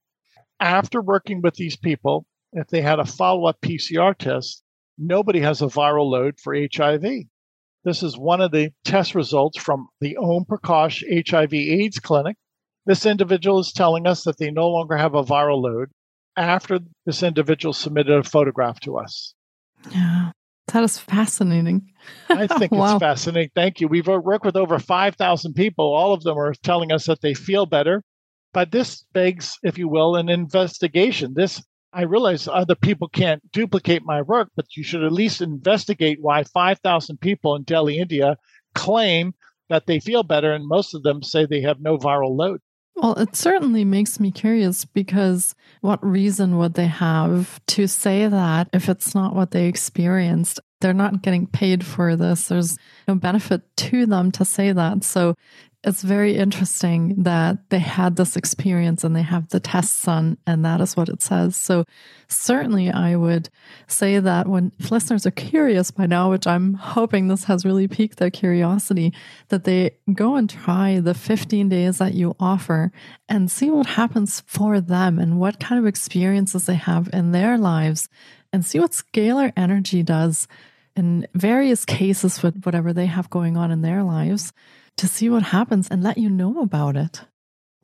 After 0.59 1.01
working 1.01 1.41
with 1.41 1.55
these 1.55 1.77
people, 1.77 2.27
if 2.53 2.69
they 2.69 2.81
had 2.81 2.99
a 2.99 3.05
follow 3.05 3.47
up 3.47 3.61
PCR 3.61 4.17
test, 4.17 4.63
nobody 4.99 5.41
has 5.41 5.63
a 5.63 5.67
viral 5.67 6.11
load 6.11 6.39
for 6.41 6.55
HIV. 6.55 7.05
This 7.85 8.03
is 8.03 8.17
one 8.17 8.41
of 8.41 8.53
the 8.53 8.71
test 8.85 9.15
results 9.15 9.59
from 9.59 9.89
the 10.01 10.17
Om 10.17 10.45
Prakash 10.45 11.03
HIV 11.29 11.55
AIDS 11.55 11.99
clinic. 11.99 12.37
This 12.87 13.07
individual 13.07 13.59
is 13.59 13.73
telling 13.73 14.07
us 14.07 14.25
that 14.25 14.39
they 14.39 14.51
no 14.51 14.69
longer 14.69 14.97
have 14.97 15.15
a 15.15 15.25
viral 15.25 15.63
load 15.63 15.91
after 16.37 16.81
this 17.07 17.23
individual 17.23 17.73
submitted 17.73 18.13
a 18.17 18.23
photograph 18.23 18.81
to 18.81 18.99
us. 18.99 19.35
Yeah. 19.91 20.31
That 20.69 20.85
is 20.85 20.97
fascinating. 20.97 21.91
I 22.29 22.47
think 22.47 22.73
wow. 22.73 22.95
it's 22.95 23.01
fascinating. 23.01 23.51
Thank 23.55 23.81
you. 23.81 23.89
We've 23.89 24.09
uh, 24.09 24.19
worked 24.19 24.45
with 24.45 24.57
over 24.57 24.79
5,000 24.79 25.55
people. 25.55 25.93
All 25.93 26.13
of 26.13 26.23
them 26.23 26.39
are 26.39 26.55
telling 26.63 26.93
us 26.93 27.07
that 27.07 27.21
they 27.21 27.35
feel 27.35 27.67
better. 27.67 28.03
But 28.53 28.71
this 28.71 29.05
begs, 29.13 29.59
if 29.63 29.79
you 29.79 29.89
will, 29.89 30.17
an 30.17 30.29
investigation. 30.29 31.35
This, 31.35 31.63
I 31.93 32.03
realize 32.03 32.49
other 32.49 32.75
people 32.75 33.09
can't 33.09 33.43
duplicate 33.53 34.03
my 34.05 34.23
work, 34.23 34.49
but 34.57 34.77
you 34.77 34.83
should 34.83 35.05
at 35.05 35.13
least 35.13 35.43
investigate 35.43 36.19
why 36.21 36.45
5,000 36.45 37.21
people 37.21 37.55
in 37.55 37.65
Delhi, 37.65 37.99
India 37.99 38.37
claim 38.75 39.35
that 39.69 39.87
they 39.87 40.01
feel 40.01 40.23
better, 40.23 40.53
and 40.53 40.67
most 40.67 40.95
of 40.95 41.03
them 41.03 41.23
say 41.23 41.45
they 41.45 41.61
have 41.63 41.81
no 41.81 41.99
viral 41.99 42.37
load. 42.37 42.61
Well, 42.95 43.15
it 43.15 43.37
certainly 43.37 43.85
makes 43.85 44.21
me 44.21 44.31
curious 44.31 44.85
because 44.85 45.55
what 45.81 46.05
reason 46.05 46.59
would 46.59 46.75
they 46.75 46.87
have 46.87 47.61
to 47.69 47.87
say 47.87 48.27
that 48.27 48.69
if 48.73 48.89
it's 48.89 49.15
not 49.15 49.35
what 49.35 49.51
they 49.51 49.67
experienced? 49.67 50.61
They're 50.81 50.93
not 50.93 51.23
getting 51.23 51.47
paid 51.47 51.87
for 51.87 52.17
this. 52.17 52.49
There's 52.49 52.77
no 53.09 53.15
benefit 53.15 53.63
to 53.79 54.05
them 54.05 54.31
to 54.33 54.45
say 54.45 54.73
that. 54.73 55.05
So 55.05 55.37
it's 55.85 56.03
very 56.03 56.37
interesting 56.37 57.25
that 57.25 57.71
they 57.71 57.81
had 57.81 58.15
this 58.15 58.37
experience 58.37 59.03
and 59.03 59.17
they 59.17 59.23
have 59.23 59.49
the 59.49 59.59
tests 59.59 60.07
on, 60.07 60.39
and 60.47 60.65
that 60.65 60.81
is 60.81 60.97
what 60.97 61.09
it 61.09 61.21
says. 61.21 61.57
So, 61.57 61.85
certainly, 62.29 62.89
I 62.89 63.17
would 63.17 63.49
say 63.89 64.21
that 64.21 64.47
when 64.47 64.71
listeners 64.91 65.27
are 65.27 65.33
curious 65.33 65.91
by 65.91 66.07
now, 66.07 66.31
which 66.31 66.47
I'm 66.47 66.75
hoping 66.75 67.27
this 67.27 67.45
has 67.45 67.65
really 67.65 67.89
piqued 67.89 68.19
their 68.19 68.31
curiosity, 68.31 69.13
that 69.49 69.65
they 69.65 69.97
go 70.13 70.37
and 70.37 70.49
try 70.49 71.01
the 71.01 71.15
15 71.15 71.69
days 71.69 71.99
that 71.99 72.15
you 72.15 72.37
offer 72.39 72.93
and 73.29 73.51
see 73.51 73.69
what 73.69 73.87
happens 73.87 74.41
for 74.47 74.81
them 74.81 75.19
and 75.19 75.41
what 75.41 75.59
kind 75.59 75.81
of 75.81 75.87
experiences 75.87 76.67
they 76.67 76.77
have 76.77 77.11
in 77.13 77.33
their 77.33 77.59
lives 77.59 78.09
and 78.53 78.65
see 78.65 78.79
what 78.79 78.93
scalar 78.93 79.53
energy 79.57 80.05
does 80.05 80.47
in 80.95 81.27
various 81.35 81.85
cases 81.85 82.43
with 82.43 82.63
whatever 82.65 82.93
they 82.93 83.07
have 83.07 83.31
going 83.31 83.57
on 83.57 83.73
in 83.73 83.83
their 83.83 84.05
lives 84.05 84.53
to 84.97 85.09
see 85.09 85.29
what 85.29 85.43
happens 85.43 85.89
and 85.89 86.03
let 86.03 86.19
you 86.19 86.31
know 86.31 86.61
about 86.61 86.97
it. 86.97 87.23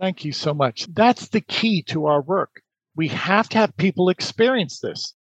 Thank 0.00 0.24
you 0.24 0.32
so 0.32 0.54
much. 0.54 0.86
That's 0.94 1.28
the 1.28 1.40
key 1.40 1.82
to 1.84 2.06
our 2.06 2.22
work. 2.22 2.62
We 2.94 3.08
have 3.08 3.48
to 3.50 3.58
have 3.58 3.76
people 3.76 4.08
experience 4.08 4.80
this. 4.80 5.14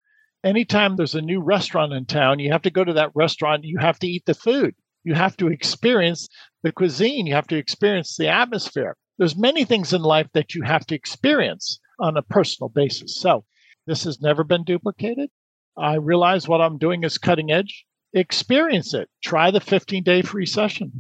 Anytime 0.44 0.96
there's 0.96 1.16
a 1.16 1.22
new 1.22 1.42
restaurant 1.42 1.94
in 1.94 2.06
town, 2.06 2.40
you 2.40 2.52
have 2.52 2.62
to 2.62 2.70
go 2.70 2.84
to 2.84 2.94
that 2.94 3.12
restaurant, 3.16 3.64
you 3.64 3.80
have 3.80 4.00
to 4.00 4.08
eat 4.08 4.26
the 4.26 4.34
food. 4.34 4.76
You 5.04 5.14
have 5.16 5.38
to 5.38 5.48
experience 5.48 6.28
the 6.64 6.72
cuisine, 6.72 7.26
you 7.28 7.34
have 7.34 7.48
to 7.48 7.58
experience 7.58 8.18
the 8.18 8.28
atmosphere. 8.28 8.96
There's 9.18 9.36
many 9.36 9.66
things 9.66 9.94
in 9.94 10.02
life 10.02 10.28
that 10.34 10.54
you 10.54 10.62
have 10.64 10.86
to 10.88 10.96
experience 10.96 11.80
on 12.00 12.18
a 12.18 12.22
personal 12.22 12.70
basis. 12.70 13.16
So, 13.20 13.46
this 13.88 14.04
has 14.04 14.22
never 14.22 14.44
been 14.44 14.64
duplicated. 14.64 15.30
I 15.78 15.96
realize 15.96 16.48
what 16.48 16.62
I'm 16.62 16.78
doing 16.78 17.04
is 17.04 17.18
cutting 17.18 17.52
edge. 17.52 17.86
Experience 18.14 18.94
it. 18.94 19.10
Try 19.24 19.50
the 19.50 19.60
15 19.60 20.04
day 20.04 20.22
free 20.22 20.46
session. 20.46 20.92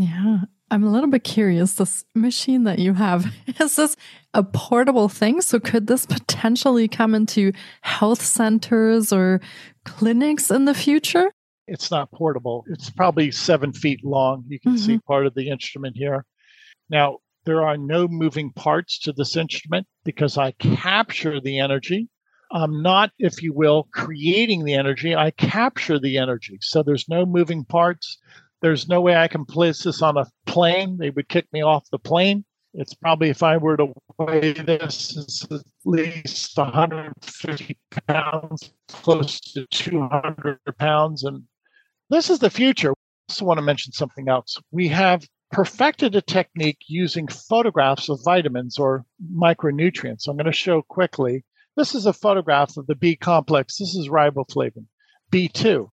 Yeah. 0.00 0.38
I'm 0.70 0.84
a 0.84 0.90
little 0.90 1.10
bit 1.10 1.24
curious. 1.24 1.74
This 1.74 2.04
machine 2.14 2.64
that 2.64 2.78
you 2.78 2.94
have, 2.94 3.26
is 3.60 3.76
this 3.76 3.96
a 4.32 4.42
portable 4.42 5.08
thing? 5.08 5.42
So 5.42 5.60
could 5.60 5.86
this 5.86 6.06
potentially 6.06 6.88
come 6.88 7.14
into 7.14 7.52
health 7.82 8.22
centers 8.22 9.12
or 9.12 9.40
clinics 9.84 10.50
in 10.50 10.64
the 10.64 10.74
future? 10.74 11.30
It's 11.66 11.90
not 11.90 12.10
portable. 12.12 12.64
It's 12.68 12.88
probably 12.88 13.30
seven 13.30 13.72
feet 13.72 14.04
long. 14.04 14.44
You 14.48 14.58
can 14.58 14.72
mm-hmm. 14.72 14.86
see 14.86 14.98
part 14.98 15.26
of 15.26 15.34
the 15.34 15.50
instrument 15.50 15.96
here. 15.96 16.24
Now, 16.88 17.18
there 17.44 17.62
are 17.62 17.76
no 17.76 18.08
moving 18.08 18.52
parts 18.52 18.98
to 19.00 19.12
this 19.12 19.36
instrument 19.36 19.86
because 20.04 20.38
I 20.38 20.52
capture 20.52 21.40
the 21.40 21.58
energy. 21.58 22.08
I'm 22.52 22.82
not, 22.82 23.10
if 23.18 23.42
you 23.42 23.52
will, 23.52 23.86
creating 23.92 24.64
the 24.64 24.74
energy. 24.74 25.14
I 25.14 25.30
capture 25.30 25.98
the 25.98 26.18
energy. 26.18 26.58
So 26.60 26.82
there's 26.82 27.08
no 27.08 27.26
moving 27.26 27.64
parts. 27.64 28.18
There's 28.62 28.88
no 28.88 29.00
way 29.00 29.16
I 29.16 29.28
can 29.28 29.44
place 29.44 29.82
this 29.82 30.02
on 30.02 30.16
a 30.16 30.26
plane. 30.46 30.98
They 30.98 31.10
would 31.10 31.28
kick 31.28 31.46
me 31.52 31.62
off 31.62 31.88
the 31.90 31.98
plane. 31.98 32.44
It's 32.74 32.94
probably, 32.94 33.30
if 33.30 33.42
I 33.42 33.56
were 33.56 33.76
to 33.76 33.92
weigh 34.18 34.52
this, 34.52 35.16
it's 35.16 35.44
at 35.50 35.62
least 35.84 36.56
150 36.56 37.78
pounds, 38.06 38.72
close 38.88 39.40
to 39.40 39.66
200 39.70 40.58
pounds. 40.78 41.24
And 41.24 41.44
this 42.10 42.30
is 42.30 42.38
the 42.38 42.50
future. 42.50 42.90
I 42.90 42.94
also 43.28 43.44
want 43.44 43.58
to 43.58 43.62
mention 43.62 43.92
something 43.92 44.28
else. 44.28 44.56
We 44.70 44.88
have 44.88 45.26
perfected 45.50 46.14
a 46.14 46.22
technique 46.22 46.78
using 46.86 47.26
photographs 47.26 48.08
of 48.08 48.20
vitamins 48.24 48.78
or 48.78 49.04
micronutrients. 49.34 50.28
I'm 50.28 50.36
going 50.36 50.46
to 50.46 50.52
show 50.52 50.82
quickly. 50.82 51.44
This 51.76 51.94
is 51.94 52.06
a 52.06 52.12
photograph 52.12 52.76
of 52.76 52.86
the 52.86 52.94
B 52.94 53.16
complex. 53.16 53.78
This 53.78 53.96
is 53.96 54.08
riboflavin, 54.08 54.86
B2. 55.32 55.88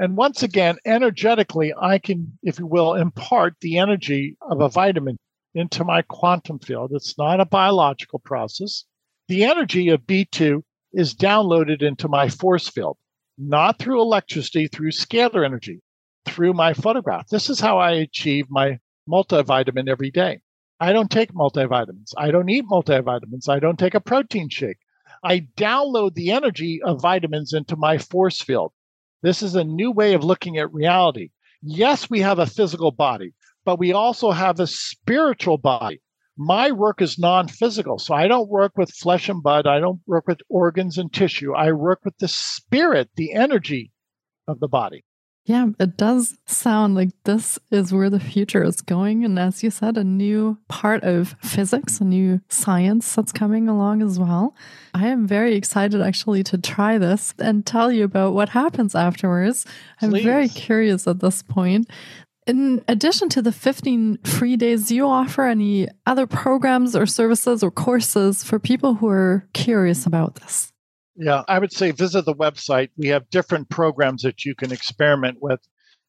And 0.00 0.16
once 0.16 0.44
again, 0.44 0.78
energetically, 0.86 1.74
I 1.76 1.98
can, 1.98 2.38
if 2.44 2.60
you 2.60 2.66
will, 2.66 2.94
impart 2.94 3.56
the 3.60 3.78
energy 3.78 4.36
of 4.40 4.60
a 4.60 4.68
vitamin 4.68 5.18
into 5.54 5.82
my 5.82 6.02
quantum 6.02 6.60
field. 6.60 6.92
It's 6.92 7.18
not 7.18 7.40
a 7.40 7.44
biological 7.44 8.20
process. 8.20 8.84
The 9.26 9.42
energy 9.42 9.88
of 9.88 10.06
B2 10.06 10.62
is 10.92 11.16
downloaded 11.16 11.82
into 11.82 12.06
my 12.06 12.28
force 12.28 12.68
field, 12.68 12.96
not 13.36 13.80
through 13.80 14.00
electricity, 14.00 14.68
through 14.68 14.92
scalar 14.92 15.44
energy, 15.44 15.80
through 16.26 16.52
my 16.52 16.74
photograph. 16.74 17.26
This 17.28 17.50
is 17.50 17.58
how 17.58 17.78
I 17.78 17.90
achieve 17.90 18.46
my 18.48 18.78
multivitamin 19.08 19.88
every 19.88 20.12
day. 20.12 20.40
I 20.78 20.92
don't 20.92 21.10
take 21.10 21.32
multivitamins. 21.32 22.12
I 22.16 22.30
don't 22.30 22.48
eat 22.48 22.64
multivitamins. 22.70 23.48
I 23.48 23.58
don't 23.58 23.80
take 23.80 23.94
a 23.94 24.00
protein 24.00 24.48
shake. 24.48 24.78
I 25.24 25.40
download 25.56 26.14
the 26.14 26.30
energy 26.30 26.80
of 26.82 27.02
vitamins 27.02 27.52
into 27.52 27.74
my 27.74 27.98
force 27.98 28.40
field. 28.40 28.72
This 29.22 29.42
is 29.42 29.54
a 29.54 29.64
new 29.64 29.90
way 29.90 30.14
of 30.14 30.22
looking 30.22 30.58
at 30.58 30.72
reality. 30.72 31.30
Yes, 31.62 32.08
we 32.08 32.20
have 32.20 32.38
a 32.38 32.46
physical 32.46 32.92
body, 32.92 33.34
but 33.64 33.78
we 33.78 33.92
also 33.92 34.30
have 34.30 34.60
a 34.60 34.66
spiritual 34.66 35.58
body. 35.58 36.00
My 36.36 36.70
work 36.70 37.02
is 37.02 37.18
non 37.18 37.48
physical. 37.48 37.98
So 37.98 38.14
I 38.14 38.28
don't 38.28 38.48
work 38.48 38.72
with 38.76 38.94
flesh 38.94 39.28
and 39.28 39.42
blood. 39.42 39.66
I 39.66 39.80
don't 39.80 40.00
work 40.06 40.28
with 40.28 40.38
organs 40.48 40.96
and 40.96 41.12
tissue. 41.12 41.52
I 41.52 41.72
work 41.72 42.00
with 42.04 42.16
the 42.18 42.28
spirit, 42.28 43.10
the 43.16 43.32
energy 43.32 43.90
of 44.46 44.60
the 44.60 44.68
body. 44.68 45.04
Yeah, 45.48 45.68
it 45.80 45.96
does 45.96 46.36
sound 46.44 46.94
like 46.94 47.08
this 47.24 47.58
is 47.70 47.90
where 47.90 48.10
the 48.10 48.20
future 48.20 48.62
is 48.62 48.82
going. 48.82 49.24
And 49.24 49.38
as 49.38 49.62
you 49.62 49.70
said, 49.70 49.96
a 49.96 50.04
new 50.04 50.58
part 50.68 51.04
of 51.04 51.36
physics, 51.42 52.02
a 52.02 52.04
new 52.04 52.42
science 52.50 53.14
that's 53.14 53.32
coming 53.32 53.66
along 53.66 54.02
as 54.02 54.18
well. 54.18 54.54
I 54.92 55.06
am 55.06 55.26
very 55.26 55.54
excited 55.54 56.02
actually 56.02 56.42
to 56.44 56.58
try 56.58 56.98
this 56.98 57.32
and 57.38 57.64
tell 57.64 57.90
you 57.90 58.04
about 58.04 58.34
what 58.34 58.50
happens 58.50 58.94
afterwards. 58.94 59.64
I'm 60.02 60.10
Please. 60.10 60.24
very 60.24 60.50
curious 60.50 61.06
at 61.06 61.20
this 61.20 61.42
point. 61.42 61.88
In 62.46 62.84
addition 62.86 63.30
to 63.30 63.40
the 63.40 63.50
15 63.50 64.18
free 64.24 64.58
days, 64.58 64.88
do 64.88 64.96
you 64.96 65.06
offer 65.06 65.44
any 65.44 65.88
other 66.06 66.26
programs 66.26 66.94
or 66.94 67.06
services 67.06 67.62
or 67.62 67.70
courses 67.70 68.44
for 68.44 68.58
people 68.58 68.96
who 68.96 69.08
are 69.08 69.48
curious 69.54 70.04
about 70.04 70.34
this? 70.34 70.74
Yeah, 71.20 71.42
I 71.48 71.58
would 71.58 71.72
say 71.72 71.90
visit 71.90 72.26
the 72.26 72.34
website. 72.34 72.90
We 72.96 73.08
have 73.08 73.28
different 73.30 73.68
programs 73.70 74.22
that 74.22 74.44
you 74.44 74.54
can 74.54 74.70
experiment 74.70 75.38
with. 75.40 75.58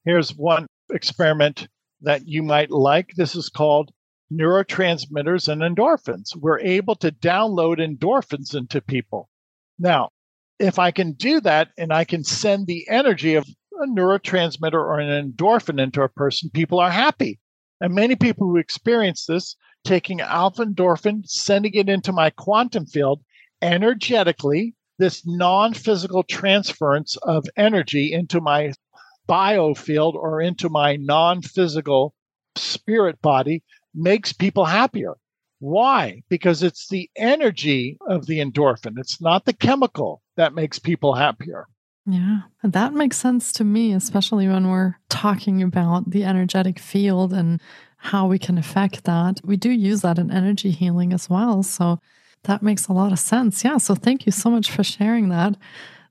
Here's 0.06 0.36
one 0.36 0.68
experiment 0.92 1.68
that 2.02 2.28
you 2.28 2.44
might 2.44 2.70
like. 2.70 3.14
This 3.16 3.36
is 3.36 3.50
called 3.50 3.92
neurotransmitters 4.32 5.48
and 5.48 5.64
endorphins. 5.64 6.36
We're 6.36 6.60
able 6.60 6.94
to 6.98 7.12
download 7.12 7.80
endorphins 7.80 8.54
into 8.54 8.82
people. 8.82 9.30
Now, 9.80 10.10
if 10.60 10.78
I 10.78 10.92
can 10.92 11.14
do 11.14 11.42
that 11.42 11.70
and 11.76 11.92
I 11.92 12.04
can 12.04 12.24
send 12.24 12.68
the 12.68 12.88
energy 12.88 13.34
of 13.34 13.48
a 13.82 13.88
neurotransmitter 13.88 14.74
or 14.74 15.00
an 15.00 15.32
endorphin 15.32 15.82
into 15.82 16.04
a 16.04 16.10
person, 16.10 16.52
people 16.54 16.80
are 16.80 16.92
happy. 16.92 17.40
And 17.82 17.96
many 17.96 18.16
people 18.16 18.46
who 18.46 18.58
experience 18.58 19.26
this, 19.26 19.56
taking 19.84 20.22
alpha 20.22 20.66
endorphin, 20.66 21.22
sending 21.26 21.74
it 21.74 21.90
into 21.90 22.12
my 22.12 22.30
quantum 22.30 22.86
field 22.86 23.24
energetically, 23.64 24.76
this 25.00 25.26
non 25.26 25.74
physical 25.74 26.22
transference 26.24 27.18
of 27.24 27.46
energy 27.58 28.14
into 28.14 28.40
my 28.40 28.74
biofield 29.28 30.14
or 30.14 30.42
into 30.42 30.70
my 30.70 30.98
non 30.98 31.42
physical 31.42 32.14
spirit 32.56 33.20
body 33.22 33.64
makes 33.96 34.34
people 34.34 34.66
happier. 34.66 35.16
Why? 35.60 36.22
Because 36.30 36.62
it's 36.62 36.88
the 36.90 37.10
energy 37.16 37.98
of 38.08 38.28
the 38.28 38.40
endorphin, 38.40 38.98
it's 38.98 39.20
not 39.20 39.46
the 39.46 39.54
chemical 39.54 40.22
that 40.38 40.54
makes 40.54 40.78
people 40.78 41.16
happier. 41.16 41.68
Yeah, 42.06 42.42
that 42.64 42.94
makes 42.94 43.18
sense 43.18 43.52
to 43.54 43.64
me, 43.64 43.94
especially 43.94 44.48
when 44.48 44.70
we're 44.70 44.96
talking 45.10 45.62
about 45.62 46.10
the 46.10 46.24
energetic 46.24 46.80
field 46.80 47.34
and 47.34 47.62
how 47.98 48.26
we 48.28 48.40
can 48.40 48.58
affect 48.58 49.04
that. 49.04 49.42
We 49.44 49.58
do 49.58 49.70
use 49.70 50.02
that 50.02 50.18
in 50.18 50.32
energy 50.32 50.72
healing 50.72 51.14
as 51.14 51.30
well. 51.30 51.62
So 51.62 52.00
that 52.44 52.64
makes 52.64 52.88
a 52.88 52.94
lot 52.94 53.12
of 53.12 53.20
sense. 53.20 53.64
Yeah. 53.64 53.78
So 53.78 53.96
thank 53.96 54.26
you 54.26 54.32
so 54.32 54.50
much 54.50 54.72
for 54.72 54.84
sharing 54.84 55.30
that. 55.30 55.56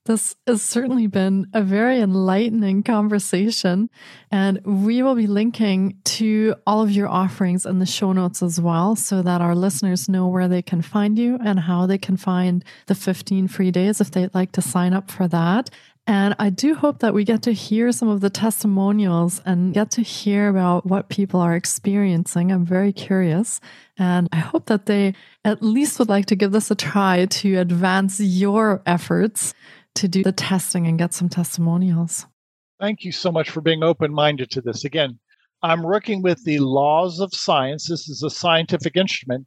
This 0.05 0.37
has 0.47 0.63
certainly 0.63 1.07
been 1.07 1.49
a 1.53 1.61
very 1.61 2.01
enlightening 2.01 2.83
conversation. 2.83 3.91
And 4.31 4.59
we 4.65 5.03
will 5.03 5.15
be 5.15 5.27
linking 5.27 5.99
to 6.05 6.55
all 6.67 6.81
of 6.81 6.91
your 6.91 7.09
offerings 7.09 7.67
in 7.67 7.79
the 7.79 7.85
show 7.85 8.13
notes 8.13 8.43
as 8.43 8.59
well, 8.59 8.97
so 8.97 9.21
that 9.21 9.43
our 9.43 9.55
listeners 9.55 10.09
know 10.09 10.27
where 10.27 10.49
they 10.49 10.63
can 10.63 10.81
find 10.81 11.19
you 11.19 11.39
and 11.45 11.61
how 11.61 11.85
they 11.85 11.99
can 11.99 12.17
find 12.17 12.65
the 12.87 12.95
15 12.95 13.49
free 13.49 13.71
days 13.71 14.01
if 14.01 14.11
they'd 14.11 14.35
like 14.35 14.53
to 14.53 14.63
sign 14.63 14.95
up 14.95 15.11
for 15.11 15.29
that. 15.29 15.69
And 16.09 16.35
I 16.39 16.49
do 16.49 16.75
hope 16.75 17.01
that 17.01 17.13
we 17.13 17.23
get 17.23 17.43
to 17.43 17.53
hear 17.53 17.93
some 17.93 18.09
of 18.09 18.23
the 18.23 18.31
testimonials 18.31 19.43
and 19.45 19.75
get 19.75 19.91
to 19.91 20.01
hear 20.01 20.49
about 20.49 20.87
what 20.87 21.11
people 21.11 21.39
are 21.39 21.55
experiencing. 21.55 22.51
I'm 22.51 22.65
very 22.65 22.95
curious. 22.95 23.61
And 23.99 24.27
I 24.33 24.39
hope 24.39 24.67
that 24.67 24.87
they 24.87 25.15
at 25.45 25.63
least 25.63 25.99
would 25.99 26.09
like 26.09 26.25
to 26.27 26.35
give 26.35 26.51
this 26.51 26.71
a 26.71 26.75
try 26.75 27.27
to 27.27 27.57
advance 27.57 28.19
your 28.21 28.81
efforts 28.87 29.53
to 29.97 30.09
do 30.09 30.23
the 30.23 30.33
testing 30.33 30.87
and 30.87 30.99
get 30.99 31.13
some 31.13 31.29
testimonials. 31.29 32.25
Thank 32.81 33.05
you 33.05 33.13
so 33.13 33.31
much 33.31 33.51
for 33.51 33.61
being 33.61 33.83
open 33.83 34.15
minded 34.15 34.51
to 34.53 34.63
this. 34.63 34.87
Again, 34.87 35.19
I'm 35.63 35.83
working 35.83 36.23
with 36.23 36.43
the 36.45 36.59
laws 36.61 37.21
of 37.21 37.35
science. 37.35 37.87
This 37.87 38.09
is 38.09 38.23
a 38.23 38.31
scientific 38.31 38.97
instrument. 38.97 39.47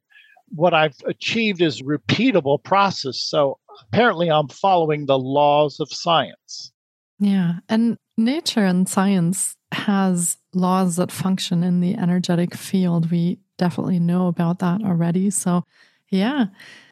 What 0.50 0.76
I've 0.76 0.98
achieved 1.08 1.64
is 1.64 1.82
repeatable 1.82 2.64
process. 2.64 3.20
So 3.20 3.58
apparently 3.88 4.30
I'm 4.30 4.48
following 4.48 5.06
the 5.06 5.20
laws 5.20 5.80
of 5.80 5.92
science. 5.92 6.72
Yeah. 7.20 7.56
And 7.70 7.98
nature 8.18 8.66
and 8.66 8.88
science 8.90 9.56
has 9.72 10.38
laws 10.54 10.96
that 10.98 11.12
function 11.12 11.64
in 11.64 11.80
the 11.80 11.96
energetic 11.96 12.56
field. 12.56 13.12
We 13.12 13.40
definitely 13.58 14.00
know 14.00 14.28
about 14.28 14.60
that 14.60 14.82
already. 14.84 15.30
So, 15.30 15.64
yeah. 16.10 16.46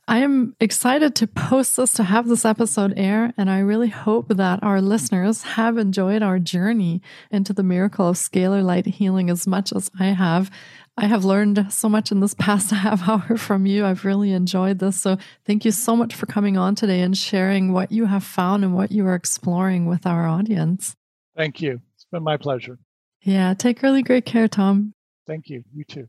I 0.10 0.18
am 0.18 0.56
excited 0.60 1.14
to 1.18 1.28
post 1.28 1.78
this, 1.78 1.94
to 1.94 2.04
have 2.04 2.28
this 2.28 2.44
episode 2.44 2.96
air, 2.98 3.32
and 3.38 3.48
I 3.48 3.60
really 3.60 3.90
hope 3.90 4.30
that 4.30 4.64
our 4.64 4.82
listeners 4.82 5.44
have 5.44 5.78
enjoyed 5.78 6.24
our 6.24 6.40
journey 6.40 7.04
into 7.30 7.54
the 7.54 7.62
miracle 7.62 8.08
of 8.08 8.16
scalar 8.16 8.64
light 8.64 8.88
healing 8.88 9.30
as 9.30 9.46
much 9.46 9.72
as 9.72 9.92
I 10.00 10.06
have. 10.06 10.50
I 10.98 11.06
have 11.06 11.26
learned 11.26 11.72
so 11.72 11.88
much 11.90 12.12
in 12.12 12.22
this 12.22 12.34
past 12.40 12.72
half 12.72 13.08
hour 13.08 13.38
from 13.38 13.68
you. 13.68 13.86
I've 13.86 14.04
really 14.04 14.32
enjoyed 14.32 14.80
this. 14.80 15.00
So, 15.00 15.20
thank 15.46 15.64
you 15.64 15.70
so 15.70 15.96
much 15.96 16.16
for 16.16 16.26
coming 16.26 16.58
on 16.58 16.74
today 16.74 17.02
and 17.02 17.16
sharing 17.16 17.72
what 17.72 17.92
you 17.92 18.06
have 18.06 18.24
found 18.24 18.64
and 18.64 18.74
what 18.74 18.92
you 18.92 19.06
are 19.06 19.14
exploring 19.14 19.86
with 19.86 20.08
our 20.08 20.28
audience. 20.28 20.96
Thank 21.38 21.62
you. 21.62 21.82
It's 21.94 22.08
been 22.12 22.24
my 22.24 22.38
pleasure. 22.38 22.80
Yeah, 23.22 23.54
take 23.54 23.84
really 23.84 24.02
great 24.02 24.26
care, 24.26 24.48
Tom. 24.48 24.96
Thank 25.28 25.50
you. 25.50 25.64
You 25.72 25.84
too. 25.84 26.08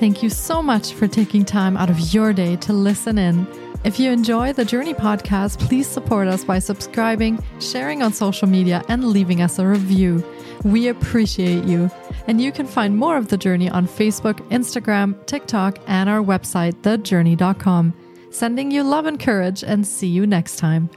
Thank 0.00 0.22
you 0.22 0.30
so 0.30 0.62
much 0.62 0.94
for 0.94 1.06
taking 1.06 1.44
time 1.44 1.76
out 1.76 1.90
of 1.90 2.14
your 2.14 2.32
day 2.32 2.56
to 2.56 2.72
listen 2.72 3.18
in. 3.18 3.46
If 3.84 4.00
you 4.00 4.10
enjoy 4.10 4.54
the 4.54 4.64
Jōrni 4.64 4.94
podcast, 4.94 5.58
please 5.58 5.86
support 5.86 6.26
us 6.26 6.42
by 6.42 6.58
subscribing, 6.58 7.38
sharing 7.60 8.02
on 8.02 8.14
social 8.14 8.48
media, 8.48 8.82
and 8.88 9.04
leaving 9.04 9.42
us 9.42 9.58
a 9.58 9.66
review. 9.66 10.24
We 10.64 10.88
appreciate 10.88 11.64
you. 11.64 11.90
And 12.26 12.40
you 12.40 12.50
can 12.50 12.66
find 12.66 12.96
more 12.96 13.18
of 13.18 13.28
The 13.28 13.36
Jōrni 13.36 13.70
on 13.70 13.86
Facebook, 13.86 14.36
Instagram, 14.48 15.26
TikTok, 15.26 15.78
and 15.86 16.08
our 16.08 16.22
website, 16.22 16.80
thejourney.com. 16.80 17.92
Sending 18.30 18.70
you 18.70 18.82
love 18.82 19.04
and 19.04 19.20
courage, 19.20 19.62
and 19.62 19.86
see 19.86 20.08
you 20.08 20.26
next 20.26 20.56
time. 20.56 20.88